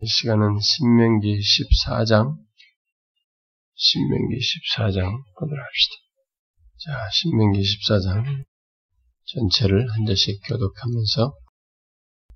[0.00, 2.34] 이 시간은 신명기 14장,
[3.76, 5.94] 신명기 14장 보도록 합시다.
[6.84, 8.44] 자, 신명기 14장
[9.24, 11.32] 전체를 한 절씩 교독하면서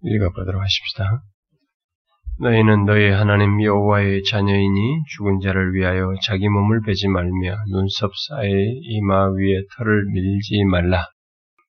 [0.02, 1.22] 읽어보도록 하십시다.
[2.40, 8.52] 너희는 너희 하나님 여호와의 자녀이니 죽은 자를 위하여 자기 몸을 베지 말며 눈썹 사이
[8.82, 11.04] 이마 위에 털을 밀지 말라.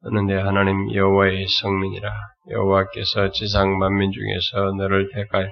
[0.01, 2.11] 너는 내 하나님 여호와의 성민이라.
[2.51, 5.49] 여호와께서 지상 만민 중에서 너를 택할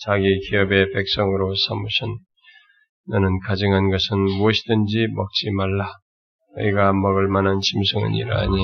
[0.00, 2.18] 자기 기업의 백성으로 삼으신
[3.08, 5.90] 너는 가정한 것은 무엇이든지 먹지 말라.
[6.56, 8.56] 너희가 먹을 만한 짐승은 이러하니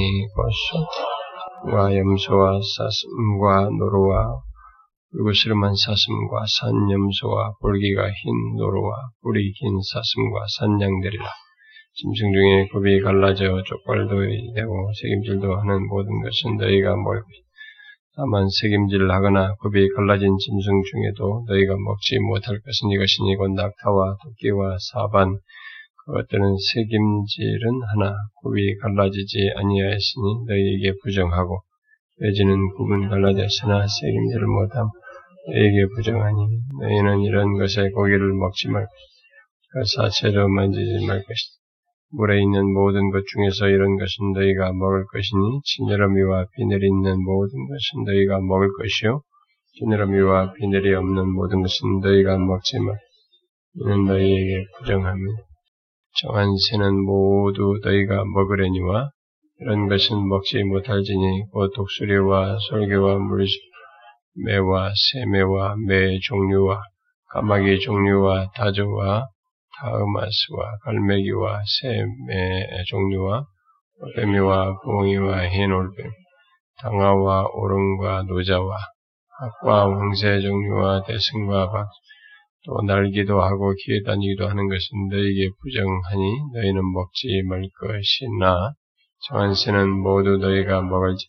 [1.65, 4.42] 고소와 염소와 사슴과 노루와
[5.11, 11.25] 불구스름한 사슴과 산염소와 볼기가 흰 노루와 뿌리 긴 사슴과 산양들이라.
[11.95, 14.11] 짐승 중에 굽이 갈라져 족발도
[14.55, 17.23] 되고 책임질도 하는 모든 것은 너희가 먹을
[18.16, 24.77] 다만 책임질 하거나 굽이 갈라진 짐승 중에도 너희가 먹지 못할 것은 이것이니 곧 낙타와 토끼와
[24.92, 25.34] 사반
[26.06, 31.58] 그것들은 책임질은 하나 굽이 갈라지지 아니하였으니 너희에게 부정하고
[32.20, 34.86] 돼지는 굽은 갈라졌으나 책임질을 못함
[35.48, 36.39] 너희에게 부정하니
[36.80, 38.91] 너희는 이런 것에 고기를 먹지 말고
[39.72, 41.64] 그 사체도 만지지 말 것이다.
[42.10, 48.05] 물에 있는 모든 것 중에서 이런 것은 너희가 먹을 것이니 지느러미와 비늘이 있는 모든 것은
[48.05, 49.22] 너희가 먹을 것이요
[49.78, 52.96] 지느러미와 비늘이 없는 모든 것은 너희가 먹지 말.
[53.77, 55.20] 이는 너희에게 부정하며
[56.20, 59.11] 정한 새는 모두 너희가 먹으려니와
[59.61, 63.52] 이런 것은 먹지 못할지니 곧 독수리와 솔개와 물수
[64.46, 66.80] 매와 새매와 매 종류와
[67.33, 69.27] 까마귀 종류와 다조와
[69.84, 73.44] 타흐마스와 갈매기와 새매 종류와
[74.82, 76.10] 부엉이와 흰 올빼미,
[76.80, 78.78] 당아와 오름과 노자와
[79.38, 81.88] 학과 황새 종류와 대승과 박,
[82.64, 88.72] 또 날기도 하고 기어다니기도 하는 것은 너희에게 부정하니 너희는 먹지 말 것이나
[89.28, 91.27] 정한 새는 모두 너희가 먹을지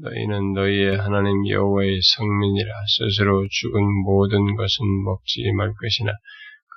[0.00, 6.12] 너희는 너희의 하나님 여호와의 성민이라 스스로 죽은 모든 것은 먹지 말 것이나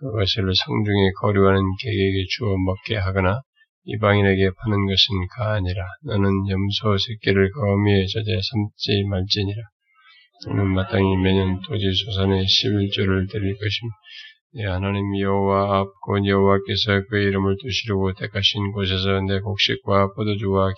[0.01, 3.39] 그것을 성중에 거류하는 개에게 주어 먹게 하거나
[3.85, 5.85] 이방인에게 파는 것은 가아니라.
[6.05, 9.61] 너는 염소 새끼를 거미에 젖에 삼지 말지니라.
[10.47, 13.95] 너는 마땅히 매년 토지 소산의 11조를 드릴 것입니다.
[14.53, 20.73] 내 하나님 여호와 앞곧 여호와께서 그 이름을 두시려고 택하신 곳에서 내 곡식과 포도주와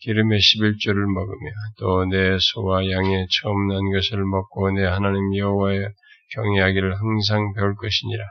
[0.00, 5.88] 기름의 11조를 먹으며 또 내 소와 양의 처음 난 것을 먹고 내 하나님 여호와의
[6.34, 8.24] 경외하기를 항상 배울 것이니라.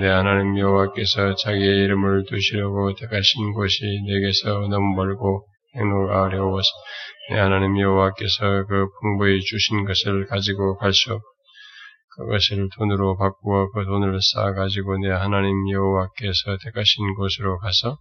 [0.00, 5.44] 내 하나님 여호와께서 자기의 이름을 두시려고 택하신 곳이 내게서 너무 멀고
[5.74, 6.68] 행로가 어려워서
[7.30, 11.24] 내 하나님 여호와께서 그 풍부히 주신 것을 가지고 갈 수 없고
[12.16, 17.98] 그것을 돈으로 바꾸어 그 돈을 쌓아 가지고 내 하나님 여호와께서 택하신 곳으로 가서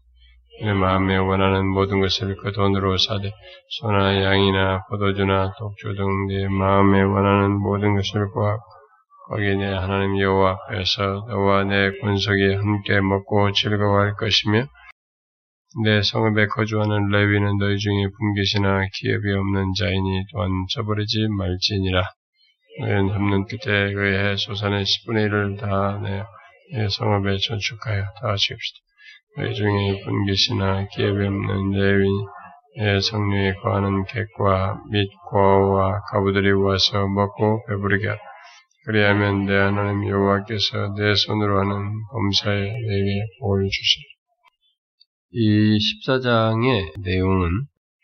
[0.62, 3.32] 내 마음에 원하는 모든 것을 그 돈으로 사되
[3.80, 8.62] 소나 양이나 포도주나 독주 등 내 마음에 원하는 모든 것을 구하고
[9.28, 14.68] 거기 내 하나님 여호와 앞에서 너와 내 군석이 함께 먹고 즐거워할 것이며
[15.84, 22.04] 내 성읍에 거주하는 레위는 너희 중에 분깃이나 기업이 없는 자이니 또한 저버리지 말지니라.
[22.82, 26.24] 너희는 없는 뜻에 의해 소산의 10분의 1을 다내
[26.74, 28.80] 내 성읍에 전축하여 다 지읍시다.
[29.38, 32.08] 너희 중에 분깃이나 기업이 없는 레위
[32.78, 38.35] 내 성류에 거하는 객과 및 고아와 가부들이 와서 먹고 배부르게 하라.
[38.86, 44.04] 그리하면 내 하나님 여호와께서 내 손으로 하는 범사에 내게 복을 주시리.
[45.32, 47.50] 이 14장의 내용은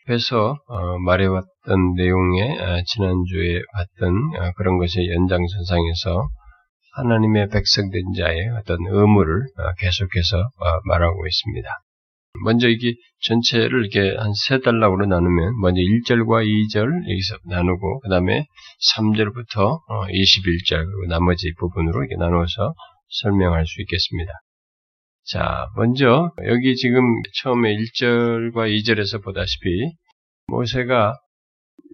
[0.04, 6.28] 앞에서 어, 말해왔던 내용에 아, 지난주에 봤던 아, 그런 것의 연장선상에서
[6.96, 10.36] 하나님의 백성된 자의 어떤 의무를 아, 계속해서
[10.84, 11.68] 말하고 있습니다.
[12.40, 18.46] 먼저 이게 전체를 이렇게 한 세 달락으로 나누면 먼저 1절과 2절 여기서 나누고 그 다음에
[18.96, 22.74] 3절부터 21절 어, 그리고 나머지 부분으로 이렇게 나누어서
[23.22, 24.32] 설명할 수 있겠습니다.
[25.24, 27.02] 자, 먼저 여기 지금
[27.42, 29.92] 처음에 1절과 2절에서 보다시피
[30.48, 31.14] 모세가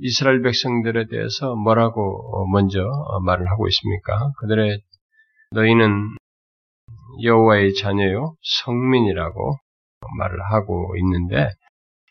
[0.00, 2.78] 이스라엘 백성들에 대해서 뭐라고 먼저
[3.24, 4.30] 말을 하고 있습니까?
[4.40, 4.80] 그들의
[5.50, 6.16] 너희는
[7.22, 9.56] 여호와의 자녀요 성민이라고
[10.16, 11.50] 말을 하고 있는데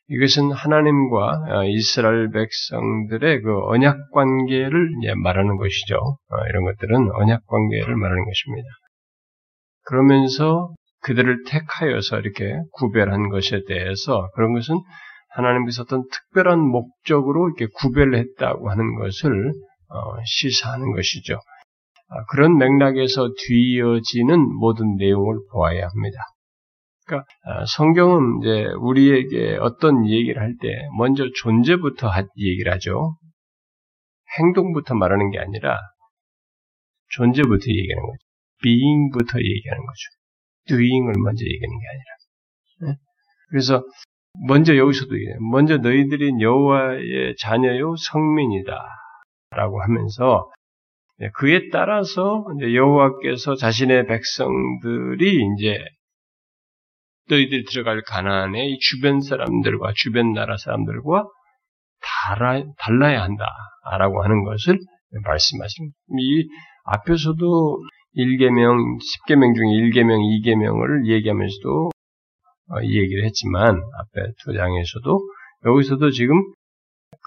[0.09, 4.89] 이것은 하나님과 어, 이스라엘 백성들의 그 언약 관계를
[5.21, 5.95] 말하는 것이죠.
[5.95, 8.67] 어, 이런 것들은 언약 관계를 말하는 것입니다.
[9.83, 14.75] 그러면서 그들을 택하여서 이렇게 구별한 것에 대해서 그런 것은
[15.35, 19.51] 하나님께서 어떤 특별한 목적으로 이렇게 구별했다고 하는 것을
[19.89, 21.35] 어, 시사하는 것이죠.
[22.09, 26.17] 아, 그런 맥락에서 뒤이어지는 모든 내용을 보아야 합니다.
[27.07, 30.67] 그러니까 아, 성경은 이제 우리에게 어떤 얘기를 할 때
[30.97, 33.15] 먼저 존재부터 얘기를 하죠.
[34.39, 35.77] 행동부터 말하는 게 아니라
[37.09, 38.19] 존재부터 얘기하는 거죠.
[38.61, 40.09] being부터 얘기하는 거죠.
[40.67, 42.91] doing을 먼저 얘기하는 게 아니라.
[42.93, 42.99] 네?
[43.49, 43.83] 그래서
[44.47, 45.37] 먼저 여기서도 얘기해요.
[45.51, 48.77] 먼저 너희들이 여호와의 자녀요 성민이다.
[49.51, 50.51] 라고 하면서
[51.35, 55.79] 그에 따라서 여호와께서 자신의 백성들이 이제
[57.29, 61.25] 너희들이 들어갈 가나안의 주변 사람들과 주변 나라 사람들과
[62.01, 64.79] 달아, 달라야 한다라고 하는 것을
[65.23, 65.95] 말씀하십니다.
[66.19, 66.47] 이
[66.85, 67.81] 앞에서도
[68.15, 68.97] 1계명,
[69.27, 71.89] 10계명 중에 1계명, 2계명을 얘기하면서도
[72.69, 75.19] 어, 이 얘기를 했지만 앞에 두 장에서도
[75.65, 76.41] 여기서도 지금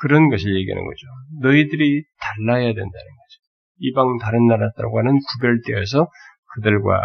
[0.00, 1.06] 그런 것을 얘기하는 거죠.
[1.43, 3.41] 너희들이 달라야 된다는 거죠.
[3.79, 6.06] 이방 다른 나라들과는 구별되어서
[6.55, 7.00] 그들과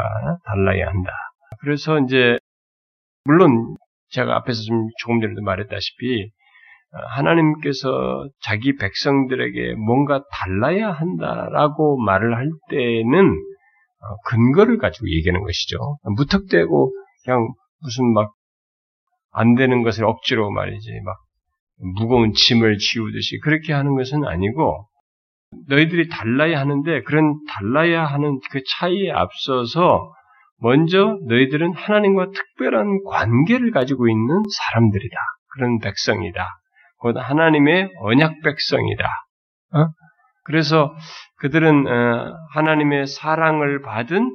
[0.46, 1.12] 달라야 한다.
[1.60, 2.38] 그래서 이제
[3.26, 3.76] 물론
[4.10, 12.50] 제가 앞에서 좀 조금 전에도 말했다시피 어, 하나님께서 자기 백성들에게 뭔가 달라야 한다라고 말을 할
[12.70, 15.98] 때는 어, 근거를 가지고 얘기하는 것이죠.
[16.18, 16.94] 무턱대고
[17.24, 18.36] 그냥 무슨 막
[19.36, 21.18] 안 되는 것을 억지로 말이지 막
[22.00, 24.88] 무거운 짐을 지우듯이 그렇게 하는 것은 아니고
[25.68, 30.14] 너희들이 달라야 하는데 그런 달라야 하는 그 차이에 앞서서
[30.62, 35.16] 먼저 너희들은 하나님과 특별한 관계를 가지고 있는 사람들이다.
[35.54, 36.48] 그런 백성이다.
[36.98, 39.06] 곧 하나님의 언약 백성이다.
[39.74, 39.88] 어?
[40.44, 40.96] 그래서
[41.38, 44.30] 그들은 어, 하나님의 사랑을 받은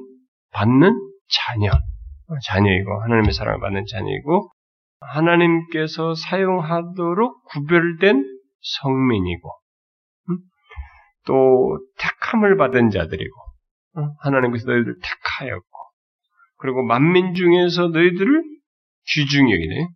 [0.51, 0.93] 받는
[1.29, 1.71] 자녀,
[2.43, 4.51] 자녀이고 하나님의 사랑을 받는 자녀이고
[4.99, 8.23] 하나님께서 사용하도록 구별된
[8.61, 9.53] 성민이고
[10.29, 10.37] 음?
[11.25, 13.35] 또 택함을 받은 자들이고
[13.97, 14.07] 어?
[14.19, 15.70] 하나님께서 너희들 택하였고
[16.61, 18.43] 그리고 만민 중에서 너희들을
[19.13, 19.87] 귀중히 여기네.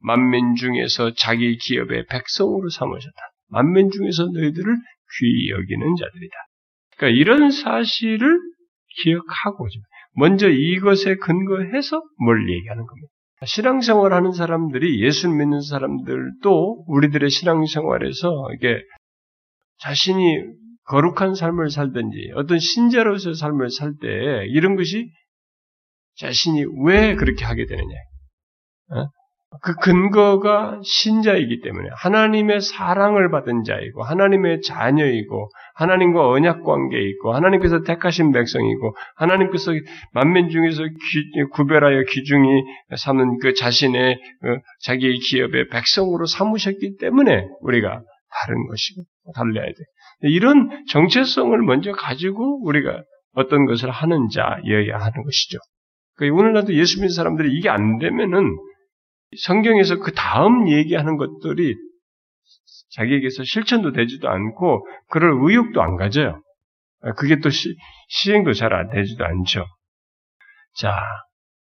[0.00, 3.16] 만민 중에서 자기 기업의 백성으로 삼으셨다.
[3.48, 4.76] 만민 중에서 너희들을
[5.18, 6.34] 귀히 여기는 자들이다.
[6.96, 8.38] 그러니까 이런 사실을
[9.02, 9.66] 기억하고
[10.16, 13.08] 먼저 이것에 근거해서 뭘 얘기하는 겁니다.
[13.44, 18.82] 신앙생활 하는 사람들이 예수 믿는 사람들도 우리들의 신앙생활에서 이게
[19.78, 20.44] 자신이
[20.84, 25.10] 거룩한 삶을 살든지 어떤 신자로서의 삶을 살 때 이런 것이
[26.20, 27.94] 자신이 왜 그렇게 하게 되느냐.
[28.92, 29.08] 어?
[29.62, 37.82] 그 근거가 신자이기 때문에 하나님의 사랑을 받은 자이고 하나님의 자녀이고 하나님과 언약 관계에 있고 하나님께서
[37.82, 39.72] 택하신 백성이고 하나님께서
[40.12, 42.62] 만민 중에서 기, 구별하여 기중이
[42.96, 47.88] 삼는 그 자신의 그 자기의 기업의 백성으로 삼으셨기 때문에 우리가
[48.32, 49.02] 다른 것이고
[49.34, 49.74] 달려야 돼.
[50.22, 53.02] 이런 정체성을 먼저 가지고 우리가
[53.34, 55.58] 어떤 것을 하는 자여야 하는 것이죠.
[56.20, 58.56] 그러니까 오늘날도 예수 믿는 사람들이 이게 안 되면은
[59.38, 61.74] 성경에서 그 다음 얘기하는 것들이
[62.90, 66.42] 자기에게서 실천도 되지도 않고 그럴 의욕도 안 가져요.
[67.16, 67.74] 그게 또 시,
[68.32, 69.64] 행도 잘 안 되지도 않죠.
[70.76, 70.94] 자,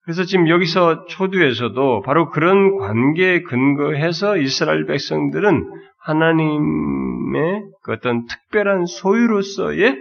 [0.01, 5.63] 그래서 지금 여기서 초두에서도 바로 그런 관계에 근거해서 이스라엘 백성들은
[5.99, 9.95] 하나님의 그 어떤 특별한 소유로서의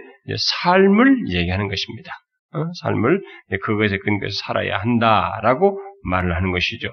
[0.63, 2.11] 삶을 얘기하는 것입니다.
[2.53, 2.65] 어?
[2.81, 3.21] 삶을
[3.63, 6.89] 그것에 근거해서 살아야 한다라고 말을 하는 것이죠.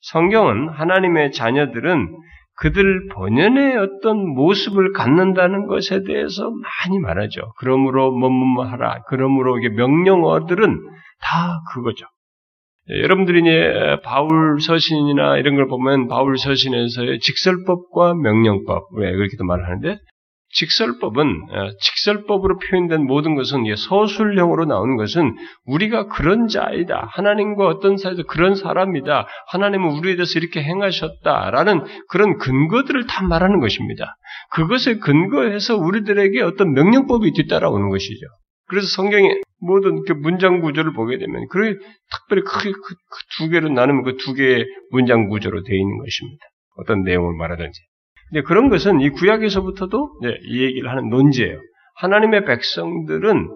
[0.00, 2.08] 성경은 하나님의 자녀들은
[2.56, 7.52] 그들 본연의 어떤 모습을 갖는다는 것에 대해서 많이 말하죠.
[7.58, 9.02] 그러므로 뭐뭐뭐 하라.
[9.08, 10.80] 그러므로 이게 명령어들은
[11.20, 12.06] 다 그거죠.
[12.90, 19.64] 예, 여러분들이 이제 바울 서신이나 이런 걸 보면 바울 서신에서의 직설법과 명령법 왜 그렇게도 말을
[19.64, 19.98] 하는데
[20.54, 25.34] 직설법은 어, 직설법으로 표현된 모든 것은 서술형으로 나오는 것은
[25.66, 27.08] 우리가 그런 자이다.
[27.12, 29.26] 하나님과 어떤 사이에서 그런 사람이다.
[29.48, 34.16] 하나님은 우리에 대해서 이렇게 행하셨다라는 그런 근거들을 다 말하는 것입니다.
[34.52, 38.26] 그것에 근거해서 우리들에게 어떤 명령법이 뒤따라오는 것이죠.
[38.66, 41.78] 그래서 성경의 모든 그 문장 구조를 보게 되면 그렇게
[42.10, 46.44] 특별히 크게 그, 그두 개로 나누면 그 두 개의 문장 구조로 되어 있는 것입니다.
[46.76, 47.78] 어떤 내용을 말하든지.
[48.30, 51.58] 근데 그런 것은 이 구약에서부터도 이 얘기를 하는 논지예요.
[51.96, 53.48] 하나님의 백성들은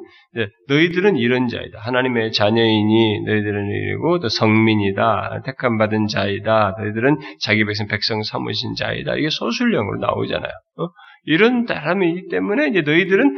[0.68, 1.80] 너희들은 이런 자이다.
[1.80, 5.42] 하나님의 자녀이니 너희들은 이르고 또 성민이다.
[5.44, 6.76] 택함 받은 자이다.
[6.78, 9.16] 너희들은 자기 백성 백성 삼으신 자이다.
[9.16, 10.52] 이게 소술령으로 나오잖아요.
[10.78, 10.88] 어?
[11.24, 13.36] 이런 사람이기 때문에 이제 너희들은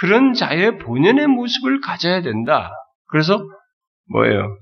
[0.00, 2.72] 그런 자의 본연의 모습을 가져야 된다.
[3.08, 3.38] 그래서
[4.10, 4.56] 뭐예요?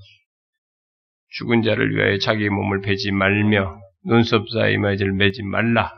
[1.38, 5.92] 죽은 자를 위하여 자기 몸을 베지 말며 눈썹 사이 마이를 매지 말라.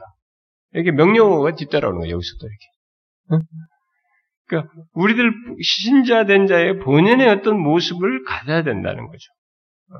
[0.72, 3.44] 이렇게 명령어가 뒤따라오는 거예요, 여기서도 이렇게.
[4.48, 9.26] 그러니까 우리들 신자된 자의 본연의 어떤 모습을 가져야 된다는 거죠.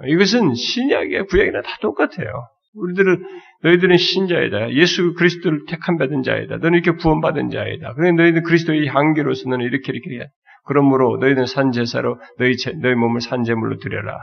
[0.06, 2.48] 이것은 신약의 구약이나 다 똑같아요.
[2.74, 3.24] 우리들은
[3.62, 4.72] 너희들은 신자이다.
[4.74, 6.58] 예수 그리스도를 택한 받은 자이다.
[6.58, 7.94] 너는 이렇게 구원받은 자이다.
[7.94, 10.28] 그래 너희는 그리스도의 향기로서 너는 이렇게 이렇게 해.
[10.64, 14.18] 그러므로 너희는 산 제사로 너희 너희 몸을 산 제물로 드려라.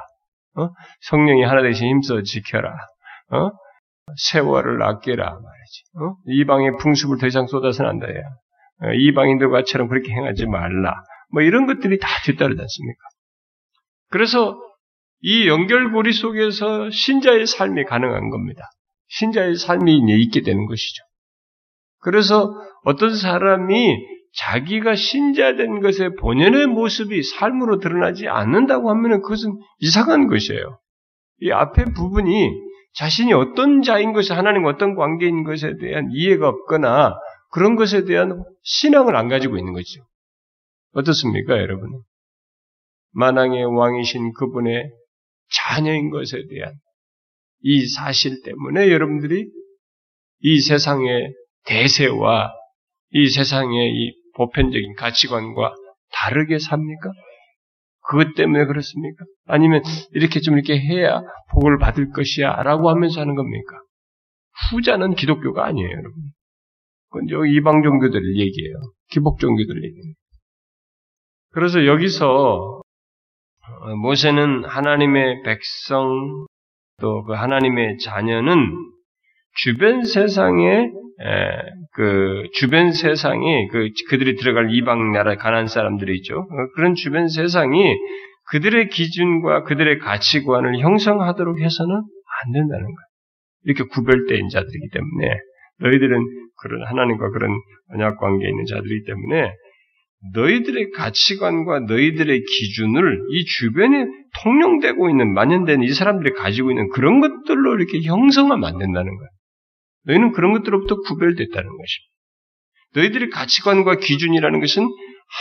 [0.58, 0.70] 어?
[1.02, 2.72] 성령이 하나 되신 힘써 지켜라.
[3.32, 3.50] 어?
[4.18, 5.84] 세월을 아껴라 말이지.
[6.00, 6.16] 어?
[6.28, 8.08] 이방의 풍습을 더 이상 쏟아서는 안 돼.
[8.08, 10.94] 어, 이방인들과처럼 그렇게 행하지 말라.
[11.32, 13.00] 뭐 이런 것들이 다 뒤따르지 않습니까?
[14.10, 14.60] 그래서
[15.22, 18.70] 이 연결고리 속에서 신자의 삶이 가능한 겁니다.
[19.08, 21.04] 신자의 삶이 있게 되는 것이죠.
[22.00, 23.98] 그래서 어떤 사람이
[24.36, 30.78] 자기가 신자된 것의 본연의 모습이 삶으로 드러나지 않는다고 하면 그것은 이상한 것이에요.
[31.42, 32.65] 이 앞에 부분이
[32.96, 37.16] 자신이 어떤 자인 것이 하나님과 어떤 관계인 것에 대한 이해가 없거나
[37.52, 40.06] 그런 것에 대한 신앙을 안 가지고 있는 거죠.
[40.94, 42.02] 어떻습니까, 여러분?
[43.12, 44.90] 만왕의 왕이신 그분의
[45.50, 46.74] 자녀인 것에 대한
[47.62, 49.50] 이 사실 때문에 여러분들이
[50.42, 51.34] 이 세상의
[51.66, 52.54] 대세와
[53.12, 55.74] 이 세상의 이 보편적인 가치관과
[56.12, 57.12] 다르게 삽니까?
[58.08, 59.26] 그것 때문에 그렇습니까?
[59.48, 59.82] 아니면
[60.12, 61.22] 이렇게 좀 이렇게 해야
[61.52, 63.82] 복을 받을 것이야 라고 하면서 하는 겁니까?
[64.72, 66.14] 후자는 기독교가 아니에요, 여러분.
[67.10, 68.76] 그건 저 이방 종교들 얘기예요.
[69.10, 70.20] 기복 종교들 얘기입니다.
[71.52, 72.82] 그래서 여기서
[73.68, 76.46] 어, 모세는 하나님의 백성
[77.02, 78.56] 또 그 하나님의 자녀는
[79.56, 80.90] 주변 세상에
[81.94, 86.40] 그 주변 세상이 그 그들이 들어갈 이방 나라 가난 사람들이 있죠.
[86.40, 87.96] 어, 그런 주변 세상이
[88.52, 93.06] 그들의 기준과 그들의 가치관을 형성하도록 해서는 안 된다는 거예요.
[93.64, 95.36] 이렇게 구별된 자들이기 때문에
[95.80, 96.26] 너희들은
[96.62, 97.52] 그런 하나님과 그런
[97.94, 99.52] 언약 관계에 있는 자들이기 때문에
[100.34, 104.06] 너희들의 가치관과 너희들의 기준을 이 주변에
[104.44, 109.30] 통용되고 있는 만연된 이 사람들이 가지고 있는 그런 것들로 이렇게 형성하면 안 된다는 거예요.
[110.06, 112.16] 너희는 그런 것들로부터 구별됐다는 것입니다.
[112.96, 114.88] 너희들의 가치관과 기준이라는 것은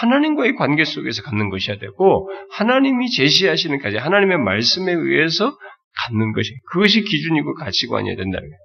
[0.01, 5.57] 하나님과의 관계 속에서 갖는 것이어야 되고 하나님이 제시하시는 가지 하나님의 말씀에 의해서
[6.07, 8.59] 갖는 것이 그것이 기준이고 가치관이어야 된다는 거예요.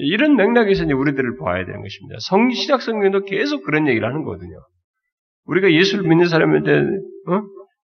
[0.00, 2.18] 이런 맥락에서 이제 우리들을 봐야 되는 것입니다.
[2.20, 4.56] 성 신약 성경도 계속 그런 얘기를 하는 거거든요.
[5.44, 6.70] 우리가 예수를 믿는 사람한테
[7.26, 7.42] 어?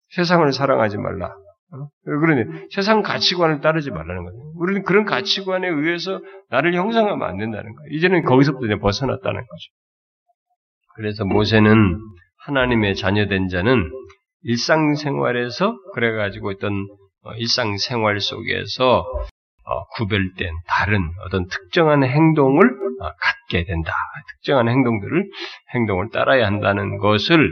[0.09, 1.31] 세상을 사랑하지 말라.
[1.73, 1.87] 어?
[2.03, 4.51] 그러니 세상 가치관을 따르지 말라는 거예요.
[4.55, 7.89] 우리는 그런 가치관에 의해서 나를 형성하면 안 된다는 거예요.
[7.91, 9.71] 이제는 거기서부터 이제 벗어났다는 거죠.
[10.95, 11.97] 그래서 모세는
[12.45, 13.89] 하나님의 자녀된 자는
[14.43, 16.87] 일상생활에서 그래가지고 어떤
[17.23, 19.05] 어, 일상생활 속에서
[19.63, 23.91] 어, 구별된 다른 어떤 특정한 행동을 어, 갖게 된다.
[24.33, 25.25] 특정한 행동들을
[25.75, 27.49] 행동을 따라야 한다는 것을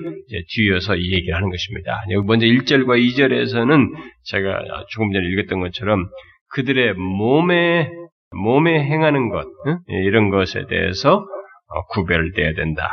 [0.49, 2.03] 뒤어서 이 얘기를 하는 것입니다.
[2.11, 3.87] 여기 먼저 1절과 2절에서는
[4.23, 6.07] 제가 조금 전에 읽었던 것처럼
[6.51, 7.89] 그들의 몸에
[8.31, 9.47] 몸에 행하는 것
[9.91, 12.89] 예, 이런 것에 대해서 어, 구별돼야 된다.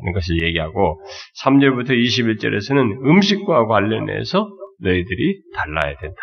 [0.00, 1.00] 하는 것을 얘기하고
[1.44, 4.48] 3절부터 21절에서는 음식과 관련해서
[4.80, 6.16] 너희들이 달라야 된다.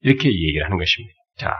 [0.00, 1.14] 이렇게 얘기를 하는 것입니다.
[1.36, 1.54] 자,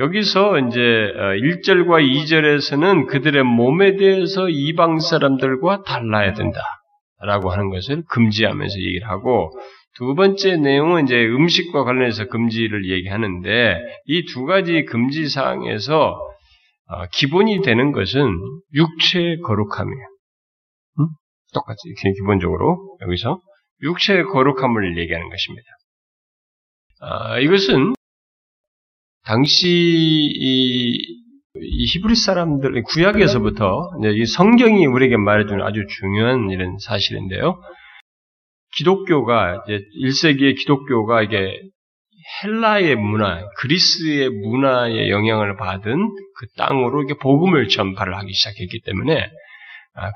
[0.00, 6.60] 여기서 이제 1절과 어, 2절에서는 그들의 몸에 대해서 이방 사람들과 달라야 된다.
[7.20, 9.50] 라고 하는 것을 금지하면서 얘기를 하고,
[9.96, 16.18] 두 번째 내용은 이제 음식과 관련해서 금지를 얘기하는데, 이 두 가지 금지 사항에서
[16.86, 18.28] 어, 기본이 되는 것은
[18.74, 20.06] 육체의 거룩함이에요.
[21.00, 21.06] 음?
[21.54, 21.80] 똑같이,
[22.18, 23.40] 기본적으로, 여기서
[23.82, 25.66] 육체의 거룩함을 얘기하는 것입니다.
[27.00, 27.94] 아, 이것은
[29.26, 30.98] 당시 이,
[31.56, 37.60] 이 히브리 사람들 구약에서부터 이 성경이 우리에게 말해주는 아주 중요한 이런 사실인데요.
[38.76, 41.60] 기독교가 이제 1세기의 기독교가 이게
[42.42, 49.28] 헬라의 문화, 그리스의 문화의 영향을 받은 그 땅으로 이렇게 복음을 전파를 하기 시작했기 때문에 아,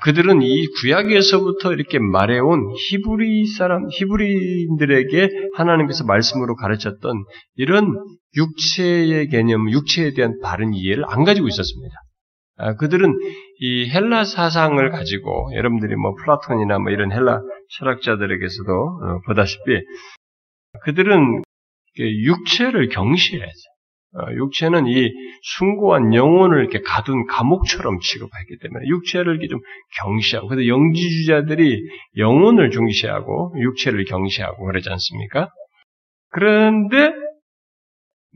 [0.03, 7.95] 그들은 이 구약에서부터 이렇게 말해온 히브리 사람, 히브리인들에게 하나님께서 말씀으로 가르쳤던 이런
[8.37, 11.95] 육체의 개념, 육체에 대한 바른 이해를 안 가지고 있었습니다.
[12.57, 13.15] 아, 그들은
[13.61, 17.41] 이 헬라 사상을 가지고 여러분들이 뭐 플라톤이나 뭐 이런 헬라
[17.79, 19.81] 철학자들에게서도 어, 보다시피
[20.83, 21.43] 그들은
[21.99, 23.49] 육체를 경시해야죠.
[23.49, 23.78] 어,
[24.37, 25.11] 육체는 이
[25.59, 29.61] 숭고한 영혼을 이렇게 가둔 감옥처럼 취급하기 때문에 육체를 이렇게 좀
[30.03, 31.83] 경시하고, 그래서 영지주자들이
[32.17, 35.51] 영혼을 중시하고 육체를 경시하고 그러지 않습니까?
[36.31, 37.13] 그런데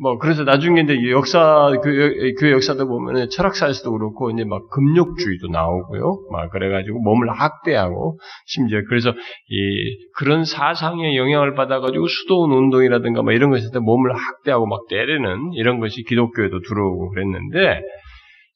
[0.02, 6.26] 뭐 그래서 나중에 이제 역사 그, 그 역사도 보면은 철학사에서도 그렇고 이제 막 금욕주의도 나오고요.
[6.32, 13.50] 막 그래가지고 몸을 학대하고 심지어 그래서 이 그런 사상의 영향을 받아가지고 수도원 운동이라든가 막 이런
[13.50, 17.80] 것에 몸을 학대하고 막 때리는 이런 것이 기독교에도 들어오고 그랬는데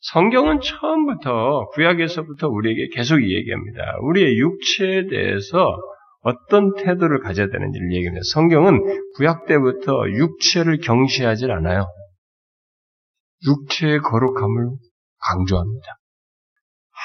[0.00, 3.98] 성경은 처음부터 구약에서부터 우리에게 계속 얘기합니다.
[4.02, 5.76] 우리의 육체에 대해서
[6.26, 8.22] 어떤 태도를 가져야 되는지를 얘기합니다.
[8.34, 8.80] 성경은
[9.14, 11.86] 구약 때부터 육체를 경시하지 않아요.
[13.46, 14.70] 육체의 거룩함을
[15.20, 15.86] 강조합니다.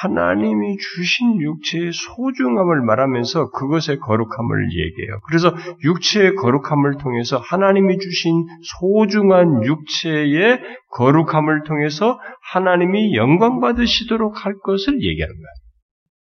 [0.02, 5.20] 하나님이 주신 육체의 소중함을 말하면서 그것의 거룩함을 얘기해요.
[5.28, 8.48] 그래서 육체의 거룩함을 통해서 하나님이 주신
[8.80, 10.60] 소중한 육체의
[10.94, 12.20] 거룩함을 통해서
[12.52, 15.61] 하나님이 영광 받으시도록 할 것을 얘기하는 거예요.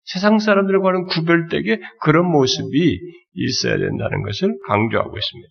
[0.08, 3.00] 세상 사람들과는 구별되게 그런 모습이
[3.34, 5.50] 있어야 된다는 것을 강조하고 있습니다.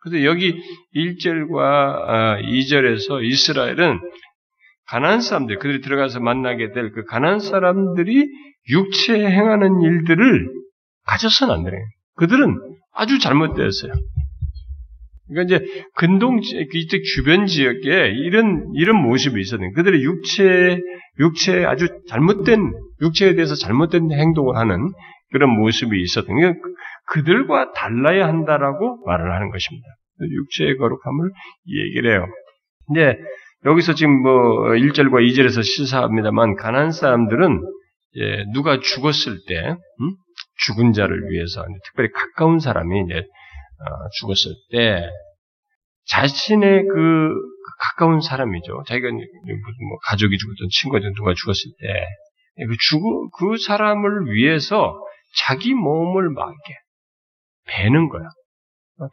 [0.00, 0.54] 그래서 여기
[0.94, 4.00] 1절과 2절에서 아, 이스라엘은
[4.86, 8.28] 가난 사람들, 그들이 들어가서 만나게 될 그 가난 사람들이
[8.70, 10.48] 육체에 행하는 일들을
[11.06, 11.72] 가져서는 안 돼요.
[12.14, 12.56] 그들은
[12.94, 13.92] 아주 잘못되었어요.
[15.28, 20.80] 그러니까 이제 근동 이쪽 주변 지역에 이런 이런 모습이 있었는 그들의 육체
[21.18, 24.92] 육체에 아주 잘못된 육체에 대해서 잘못된 행동을 하는
[25.32, 26.60] 그런 모습이 있었던 그러니까
[27.08, 29.86] 그들과 달라야 한다라고 말을 하는 것입니다.
[30.20, 31.30] 육체의 거룩함을
[31.66, 32.26] 얘기를 해요.
[32.86, 33.18] 근데
[33.64, 34.30] 여기서 지금 뭐
[34.70, 37.60] 1절과 2절에서 시사합니다만 가난 사람들은
[38.18, 40.16] 예, 누가 죽었을 때 음?
[40.58, 43.24] 죽은 자를 위해서 특별히 가까운 사람이 이제 어,
[44.18, 45.08] 죽었을 때
[46.08, 47.34] 자신의 그
[47.80, 48.84] 가까운 사람이죠.
[48.86, 52.26] 자기가 무슨 뭐 가족이 죽었든 친구든 누가 죽었을 때
[52.64, 54.98] 그 죽은 그 사람을 위해서
[55.36, 56.80] 자기 몸을 막 이렇게
[57.66, 58.28] 베는 거야.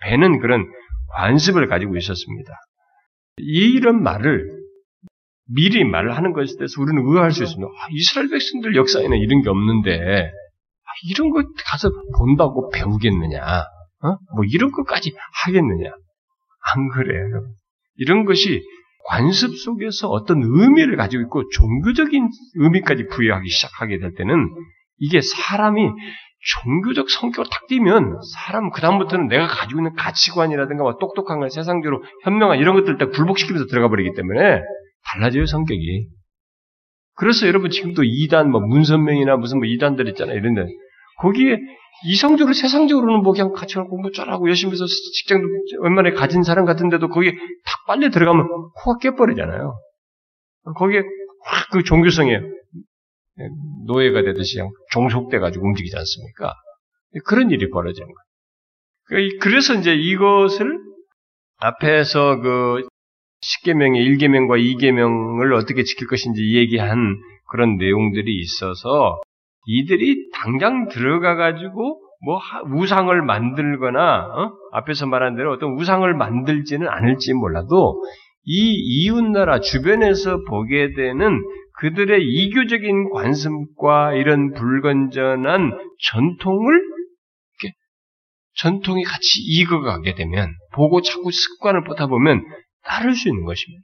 [0.01, 0.65] 베는 그런
[1.15, 2.53] 관습을 가지고 있었습니다.
[3.38, 4.63] 이런 말을
[5.53, 7.67] 미리 말을 하는 것에 대해서 우리는 의아할 수 있습니다.
[7.67, 13.65] 아, 이스라엘 백성들 역사에는 이런 게 없는데 아, 이런 거 가서 본다고 배우겠느냐?
[14.03, 14.17] 어?
[14.36, 15.13] 뭐 이런 것까지
[15.46, 15.89] 하겠느냐?
[15.89, 17.25] 안 그래요.
[17.96, 18.61] 이런 것이
[19.05, 24.50] 관습 속에서 어떤 의미를 가지고 있고 종교적인 의미까지 부여하기 시작하게 될 때는
[24.98, 25.81] 이게 사람이
[26.46, 32.59] 종교적 성격을 탁 띄면 사람 그다음부터는 내가 가지고 있는 가치관이라든가 뭐 똑똑한 걸 세상적으로 현명한
[32.59, 34.61] 이런 것들 딱 굴복시키면서 들어가 버리기 때문에
[35.05, 36.07] 달라져요 성격이.
[37.16, 40.66] 그래서 여러분 지금도 이단 뭐 문선명이나 무슨 뭐 이단들 있잖아요 이런데
[41.20, 41.57] 거기에
[42.06, 45.48] 이성적으로 세상적으로는 뭐 그냥 같이 공부 잘하고 열심히 해서 직장도
[45.82, 49.75] 웬만하게 가진 사람 같은데도 거기에 탁 빨려 들어가면 코가 깨버리잖아요.
[50.75, 51.00] 거기에
[51.46, 52.40] 확 그 종교성에
[53.88, 54.60] 노예가 되듯이
[54.92, 56.53] 종속돼가지고 움직이지 않습니까?
[57.25, 59.29] 그런 일이 벌어지는 거예요.
[59.42, 60.79] 그래서 이제 이것을
[61.58, 62.88] 앞에서 그
[63.42, 67.18] 10계명의 1계명과 2계명을 어떻게 지킬 것인지 얘기한
[67.50, 69.20] 그런 내용들이 있어서
[69.66, 72.40] 이들이 당장 들어가 가지고 뭐
[72.76, 74.52] 우상을 만들거나 어?
[74.72, 78.02] 앞에서 말한 대로 어떤 우상을 만들지는 않을지 몰라도
[78.46, 81.42] 이 이웃나라 주변에서 보게 되는
[81.80, 85.72] 그들의 이교적인 관습과 이런 불건전한
[86.12, 86.94] 전통을
[88.56, 92.44] 전통이 같이 익어가게 되면 보고 자꾸 습관을 보다 보면
[92.84, 93.84] 따를 수 있는 것입니다.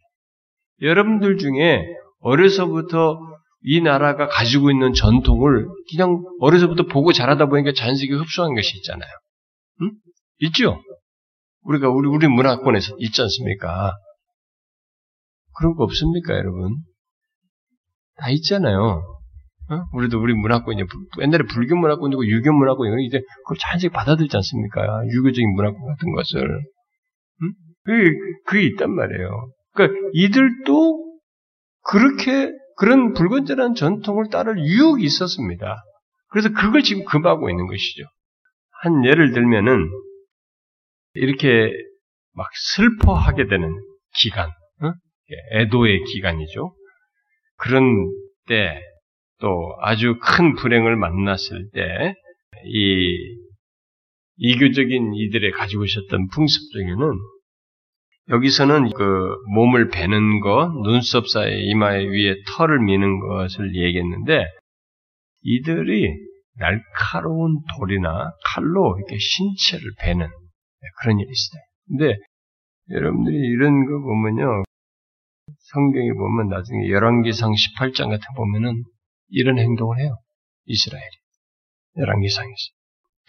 [0.82, 1.84] 여러분들 중에
[2.20, 3.20] 어려서부터
[3.62, 9.10] 이 나라가 가지고 있는 전통을 그냥 어려서부터 보고 자라다 보니까 자연스럽게 흡수한 것이 있잖아요.
[9.82, 9.92] 응?
[10.40, 10.82] 있죠?
[11.64, 13.94] 우리가 우리 우리 문화권에서 있지 않습니까?
[15.58, 16.78] 그런 거 없습니까, 여러분?
[18.16, 19.04] 다 있잖아요.
[19.72, 19.84] 어?
[19.94, 20.86] 우리도 우리 문화권 이제
[21.22, 25.06] 옛날에 불교 문화권이고 유교 문화권 이제 그걸 자연스럽게 받아들이지 않습니까?
[25.06, 26.42] 유교적인 문화권 같은 것을.
[27.42, 27.54] 응?
[27.84, 29.52] 그게, 그게 있단 말이에요.
[29.74, 31.10] 그러니까 이들도
[31.84, 35.84] 그렇게 그런 불건전한 전통을 따를 유혹이 있었습니다.
[36.30, 38.04] 그래서 그걸 지금 금하고 있는 것이죠.
[38.82, 39.90] 한 예를 들면은
[41.14, 41.72] 이렇게
[42.34, 43.74] 막 슬퍼하게 되는
[44.16, 44.94] 기간, 어?
[45.54, 46.74] 애도의 기간이죠.
[47.58, 47.84] 그런
[48.48, 48.82] 때
[49.40, 52.14] 또 아주 큰 불행을 만났을 때
[52.66, 53.16] 이
[54.38, 57.12] 이교적인 이들의 가지고 있었던 풍습 중에는
[58.30, 64.46] 여기서는 그 몸을 베는 것, 눈썹 사이 이마에 위에 털을 미는 것을 얘기했는데
[65.42, 66.14] 이들이
[66.56, 70.28] 날카로운 돌이나 칼로 이렇게 신체를 베는
[71.02, 71.62] 그런 일이 있어요.
[71.88, 72.18] 근데
[72.92, 74.64] 여러분들이 이런 거 보면요.
[75.72, 78.84] 성경에 보면 나중에 열왕기상 18장 같은 보면은
[79.30, 80.18] 이런 행동을 해요.
[80.66, 81.10] 이스라엘이.
[81.98, 82.54] 열왕기상에서.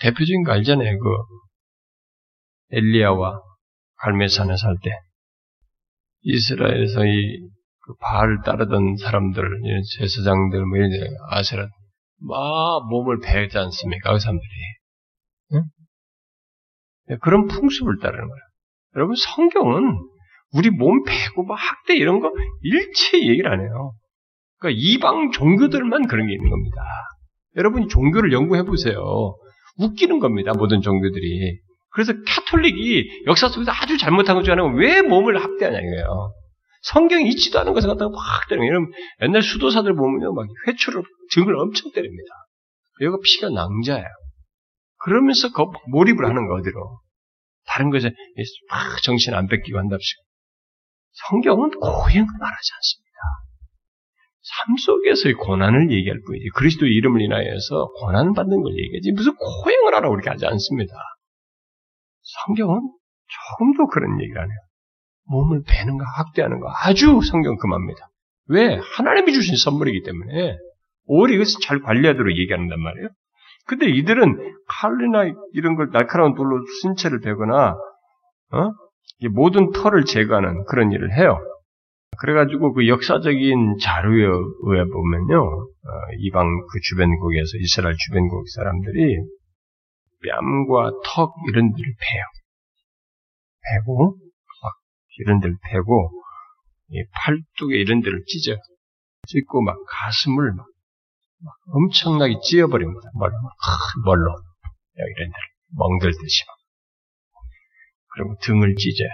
[0.00, 0.98] 대표적인 거 알잖아요.
[0.98, 1.08] 그
[2.72, 3.49] 엘리야와
[4.02, 4.90] 갈매산에 살 때
[6.22, 7.48] 이스라엘에서 이
[8.00, 9.42] 바알 따르던 사람들,
[9.98, 10.90] 제사장들, 뭐 이런
[11.30, 11.66] 아세라,
[12.20, 14.12] 막 몸을 베지 않습니까?
[14.12, 14.48] 그 사람들이.
[15.54, 15.62] 응?
[17.08, 18.40] 네, 그런 풍습을 따르는 거예요.
[18.96, 19.98] 여러분, 성경은
[20.52, 22.30] 우리 몸 베고 막 학대 이런 거
[22.62, 23.92] 일체 얘기를 안 해요.
[24.58, 26.76] 그러니까 이방 종교들만 그런 게 있는 겁니다.
[27.56, 29.34] 여러분이 종교를 연구해 보세요.
[29.78, 30.52] 웃기는 겁니다.
[30.56, 31.58] 모든 종교들이.
[31.92, 36.32] 그래서 카톨릭이 역사 속에서 아주 잘못한 것 중에 하나가 왜 몸을 학대하냐 이거예요.
[36.82, 38.86] 성경이 있지도 않은 것을 갖다가 막 때리는 거예요.
[39.22, 40.32] 옛날 수도사들 보면요.
[40.32, 42.28] 막 회초를 등을 엄청 때립니다.
[43.00, 44.06] 여기가 피가 낭자예요.
[45.02, 47.00] 그러면서 그 몰입을 하는 거 어디로.
[47.66, 48.10] 다른 것에
[48.70, 50.22] 막 정신 안 뺏기고 한답시고.
[51.12, 53.10] 성경은 고행을 말하지 않습니다.
[54.42, 60.14] 삶 속에서의 고난을 얘기할 뿐이지 그리스도 이름을 인하여서 고난 받는 걸 얘기하지 무슨 고행을 하라고
[60.14, 60.94] 그렇게 하지 않습니다.
[62.46, 62.80] 성경은
[63.26, 64.58] 조금도 그런 얘기를 안 해요.
[65.26, 68.08] 몸을 베는가 학대하는 거 아주 성경 금합니다.
[68.48, 68.80] 왜?
[68.96, 70.56] 하나님이 주신 선물이기 때문에
[71.06, 73.08] 오히려 이것을 잘 관리하도록 얘기한단 말이에요.
[73.66, 77.76] 근데 이들은 칼이나 이런 걸 날카로운 돌로 신체를 베거나
[78.52, 78.70] 어?
[79.32, 81.38] 모든 털을 제거하는 그런 일을 해요.
[82.18, 89.16] 그래가지고 그 역사적인 자료에 보면요, 어, 이방 그 주변국에서 이스라엘 주변국 사람들이
[90.22, 92.24] 뺨과 턱 이런 데를 베요.
[93.62, 94.74] 베고 막
[95.18, 96.10] 이런 데를 베고
[97.12, 98.56] 팔뚝에 이런 데를 찢어요.
[99.26, 100.66] 찢고 막 가슴을 막,
[101.42, 103.10] 막 엄청나게 찧어버립니다.
[103.14, 103.32] 멀로,
[104.04, 104.34] 멀로
[104.94, 106.56] 이런 데를 멍들듯이 막.
[108.12, 109.08] 그리고 등을 찢어요.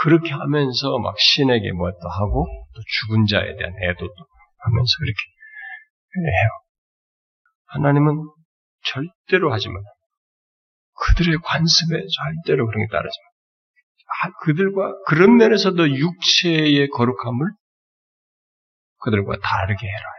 [0.00, 4.14] 그렇게 하면서 막 신에게 뭐또 하고 또 죽은 자에 대한 애도도
[4.58, 5.18] 하면서 그렇게
[6.16, 6.48] 해요.
[7.66, 8.37] 하나님은
[8.92, 9.78] 절대로 하지 마.
[11.06, 14.30] 그들의 관습에 절대로 그런 게 따르지 마.
[14.44, 17.50] 그들과 그런 면에서도 육체의 거룩함을
[19.00, 20.18] 그들과 다르게 해라.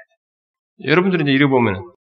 [0.86, 1.94] 여러분들이 이제 읽어보면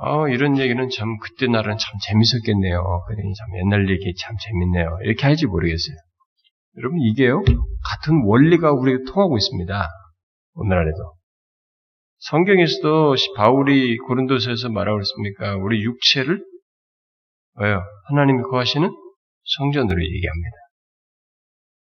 [0.00, 3.04] 어, 이런 얘기는 참 그때 날은 참 재밌었겠네요.
[3.06, 4.98] 그러니 참 옛날 얘기 참 재밌네요.
[5.02, 5.96] 이렇게 할지 모르겠어요.
[6.78, 9.88] 여러분 이게요 같은 원리가 우리에게 통하고 있습니다.
[10.54, 11.17] 오늘날에도
[12.18, 15.56] 성경에서도 바울이 고린도서에서 말하고 있습니까?
[15.56, 16.44] 우리 육체를
[17.60, 17.82] 왜요?
[18.08, 18.88] 하나님이 거하시는
[19.44, 20.56] 성전으로 얘기합니다.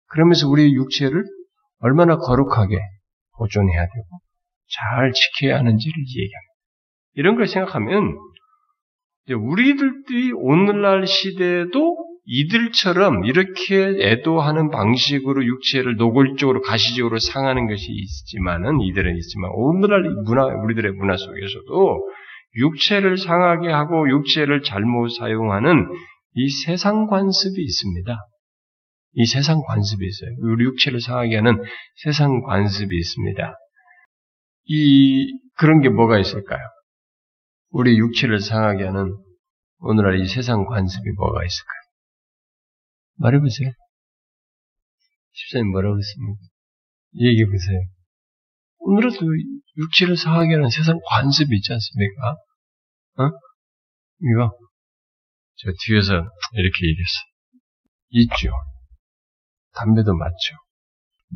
[0.08, 1.24] 그러면서 우리 육체를
[1.78, 2.78] 얼마나 거룩하게
[3.38, 4.20] 보존해야 되고
[4.68, 6.52] 잘 지켜야 하는지를 얘기합니다.
[7.14, 8.16] 이런 걸 생각하면
[9.28, 19.50] 우리들이 오늘날 시대에도 이들처럼 이렇게 애도하는 방식으로 육체를 노골적으로 가시적으로 상하는 것이 있지만은 이들은 있지만
[19.54, 22.10] 오늘날 문화 우리들의 문화 속에서도
[22.56, 25.86] 육체를 상하게 하고 육체를 잘못 사용하는
[26.34, 28.16] 이 세상 관습이 있습니다.
[29.18, 30.30] 이 세상 관습이 있어요.
[30.40, 31.62] 우리 육체를 상하게 하는
[32.02, 33.54] 세상 관습이 있습니다.
[34.68, 36.60] 이 그런 게 뭐가 있을까요?
[37.70, 39.16] 우리 육체를 상하게 하는
[39.78, 41.85] 오늘날 이 세상 관습이 뭐가 있을까요?
[43.18, 43.70] 말해보세요.
[45.32, 46.40] 집사님 뭐라고 했습니까?
[47.14, 47.80] 얘기해보세요.
[48.78, 49.16] 오늘도
[49.76, 52.36] 육체를 상하게 하는 세상 관습이 있지 않습니까?
[53.18, 53.30] 어?
[54.20, 54.56] 이거,
[55.56, 57.18] 저 뒤에서 이렇게 얘기했어.
[58.10, 58.50] 있죠.
[59.74, 60.56] 담배도 맞죠.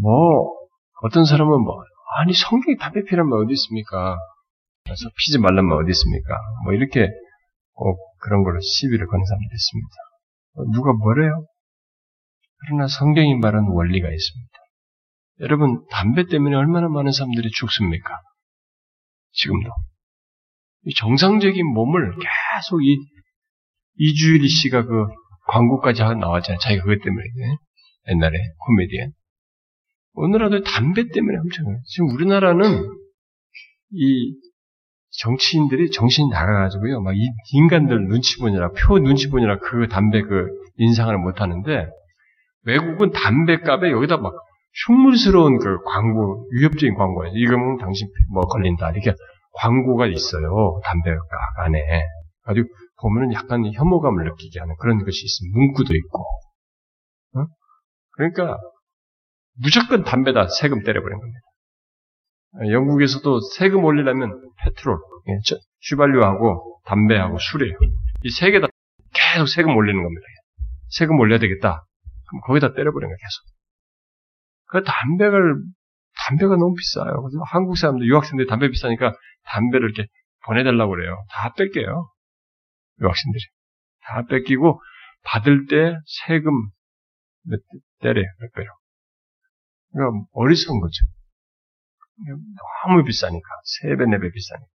[0.01, 0.55] 뭐,
[1.03, 1.83] 어떤 사람은 뭐,
[2.19, 4.17] 아니, 성경에 담배 피란 말 어디 있습니까?
[4.85, 6.37] 그래서 피지 말란 말 어디 있습니까?
[6.65, 7.09] 뭐, 이렇게
[7.73, 10.73] 꼭 그런 걸로 시비를 거는 사람들이 있습니다.
[10.73, 11.47] 누가 뭐래요?
[12.67, 14.51] 그러나 성경이 말하는 원리가 있습니다.
[15.41, 18.21] 여러분, 담배 때문에 얼마나 많은 사람들이 죽습니까?
[19.33, 19.71] 지금도.
[20.85, 22.99] 이 정상적인 몸을 계속 이,
[23.97, 25.07] 이주일 씨가 그
[25.49, 26.59] 광고까지 나왔잖아요.
[26.59, 27.25] 자기가 그것 때문에.
[28.09, 29.13] 옛날에 코미디언.
[30.15, 32.91] 오늘날도 담배 때문에 엄청, 지금 우리나라는
[33.93, 34.35] 이
[35.19, 37.01] 정치인들이 정신이 나가가지고요.
[37.03, 41.89] 막 이 인간들 눈치 보느라, 표 눈치 보느라 그 담배 그 인상을 못 하는데,
[42.65, 44.35] 외국은 담배값에 여기다 막
[44.87, 47.33] 흉물스러운 그 광고, 위협적인 광고예요.
[47.35, 48.91] 이거면 당신 뭐 걸린다.
[48.93, 49.15] 이렇게
[49.55, 50.81] 광고가 있어요.
[50.85, 51.21] 담배값
[51.65, 51.79] 안에.
[52.45, 52.65] 아주
[53.03, 55.59] 보면은 약간 혐오감을 느끼게 하는 그런 것이 있습니다.
[55.59, 56.23] 문구도 있고.
[57.37, 57.47] 어?
[58.13, 58.59] 그러니까
[59.63, 61.41] 무조건 담배다 세금 때려버린 겁니다.
[62.73, 65.33] 영국에서도 세금 올리려면 페트롤, 예,
[65.89, 67.75] 휘발유하고 담배하고 술이에요.
[68.25, 68.69] 이 세 개 다
[69.15, 70.23] 계속 세금 올리는 겁니다.
[70.89, 71.85] 세금 올려야 되겠다.
[72.31, 73.45] 그럼 거기다 때려버리는 거야, 계속.
[74.67, 75.57] 그 담배를,
[76.17, 77.23] 담배가 너무 비싸요.
[77.23, 79.15] 그래서 한국 사람들, 유학생들이 담배 비싸니까
[79.45, 80.09] 담배를 이렇게
[80.47, 81.25] 보내달라고 그래요.
[81.31, 82.11] 다 뺄게요.
[83.01, 83.43] 유학생들이.
[84.03, 84.81] 다 뺏기고,
[85.25, 86.53] 받을 때 세금
[87.43, 87.61] 몇,
[88.01, 88.67] 때려요, 몇 배로.
[89.93, 91.05] 그러니까 어리석은 거죠.
[92.87, 93.49] 너무 비싸니까.
[93.65, 94.71] 세 배, 네 배 비싸니까.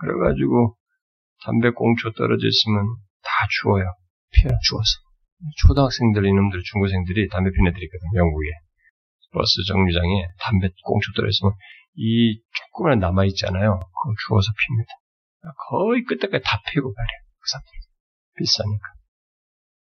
[0.00, 0.76] 그래가지고
[1.44, 2.86] 담배 꽁초 떨어져 있으면
[3.22, 3.30] 다
[3.62, 3.84] 주워요.
[4.32, 4.90] 피해 주워서.
[5.56, 8.46] 초등학생들, 이놈들, 중고생들이 담배 피는 애들이 있거든, 영국에.
[9.32, 11.54] 버스 정류장에 담배 꽁초 떨어져 있으면
[11.94, 13.78] 이 조그만 남아 있잖아요.
[13.78, 14.90] 그걸 주워서 핍니다.
[15.68, 17.06] 거의 끝에까지 다 피고 가려.
[17.38, 17.70] 그 사람들.
[18.36, 18.86] 비싸니까.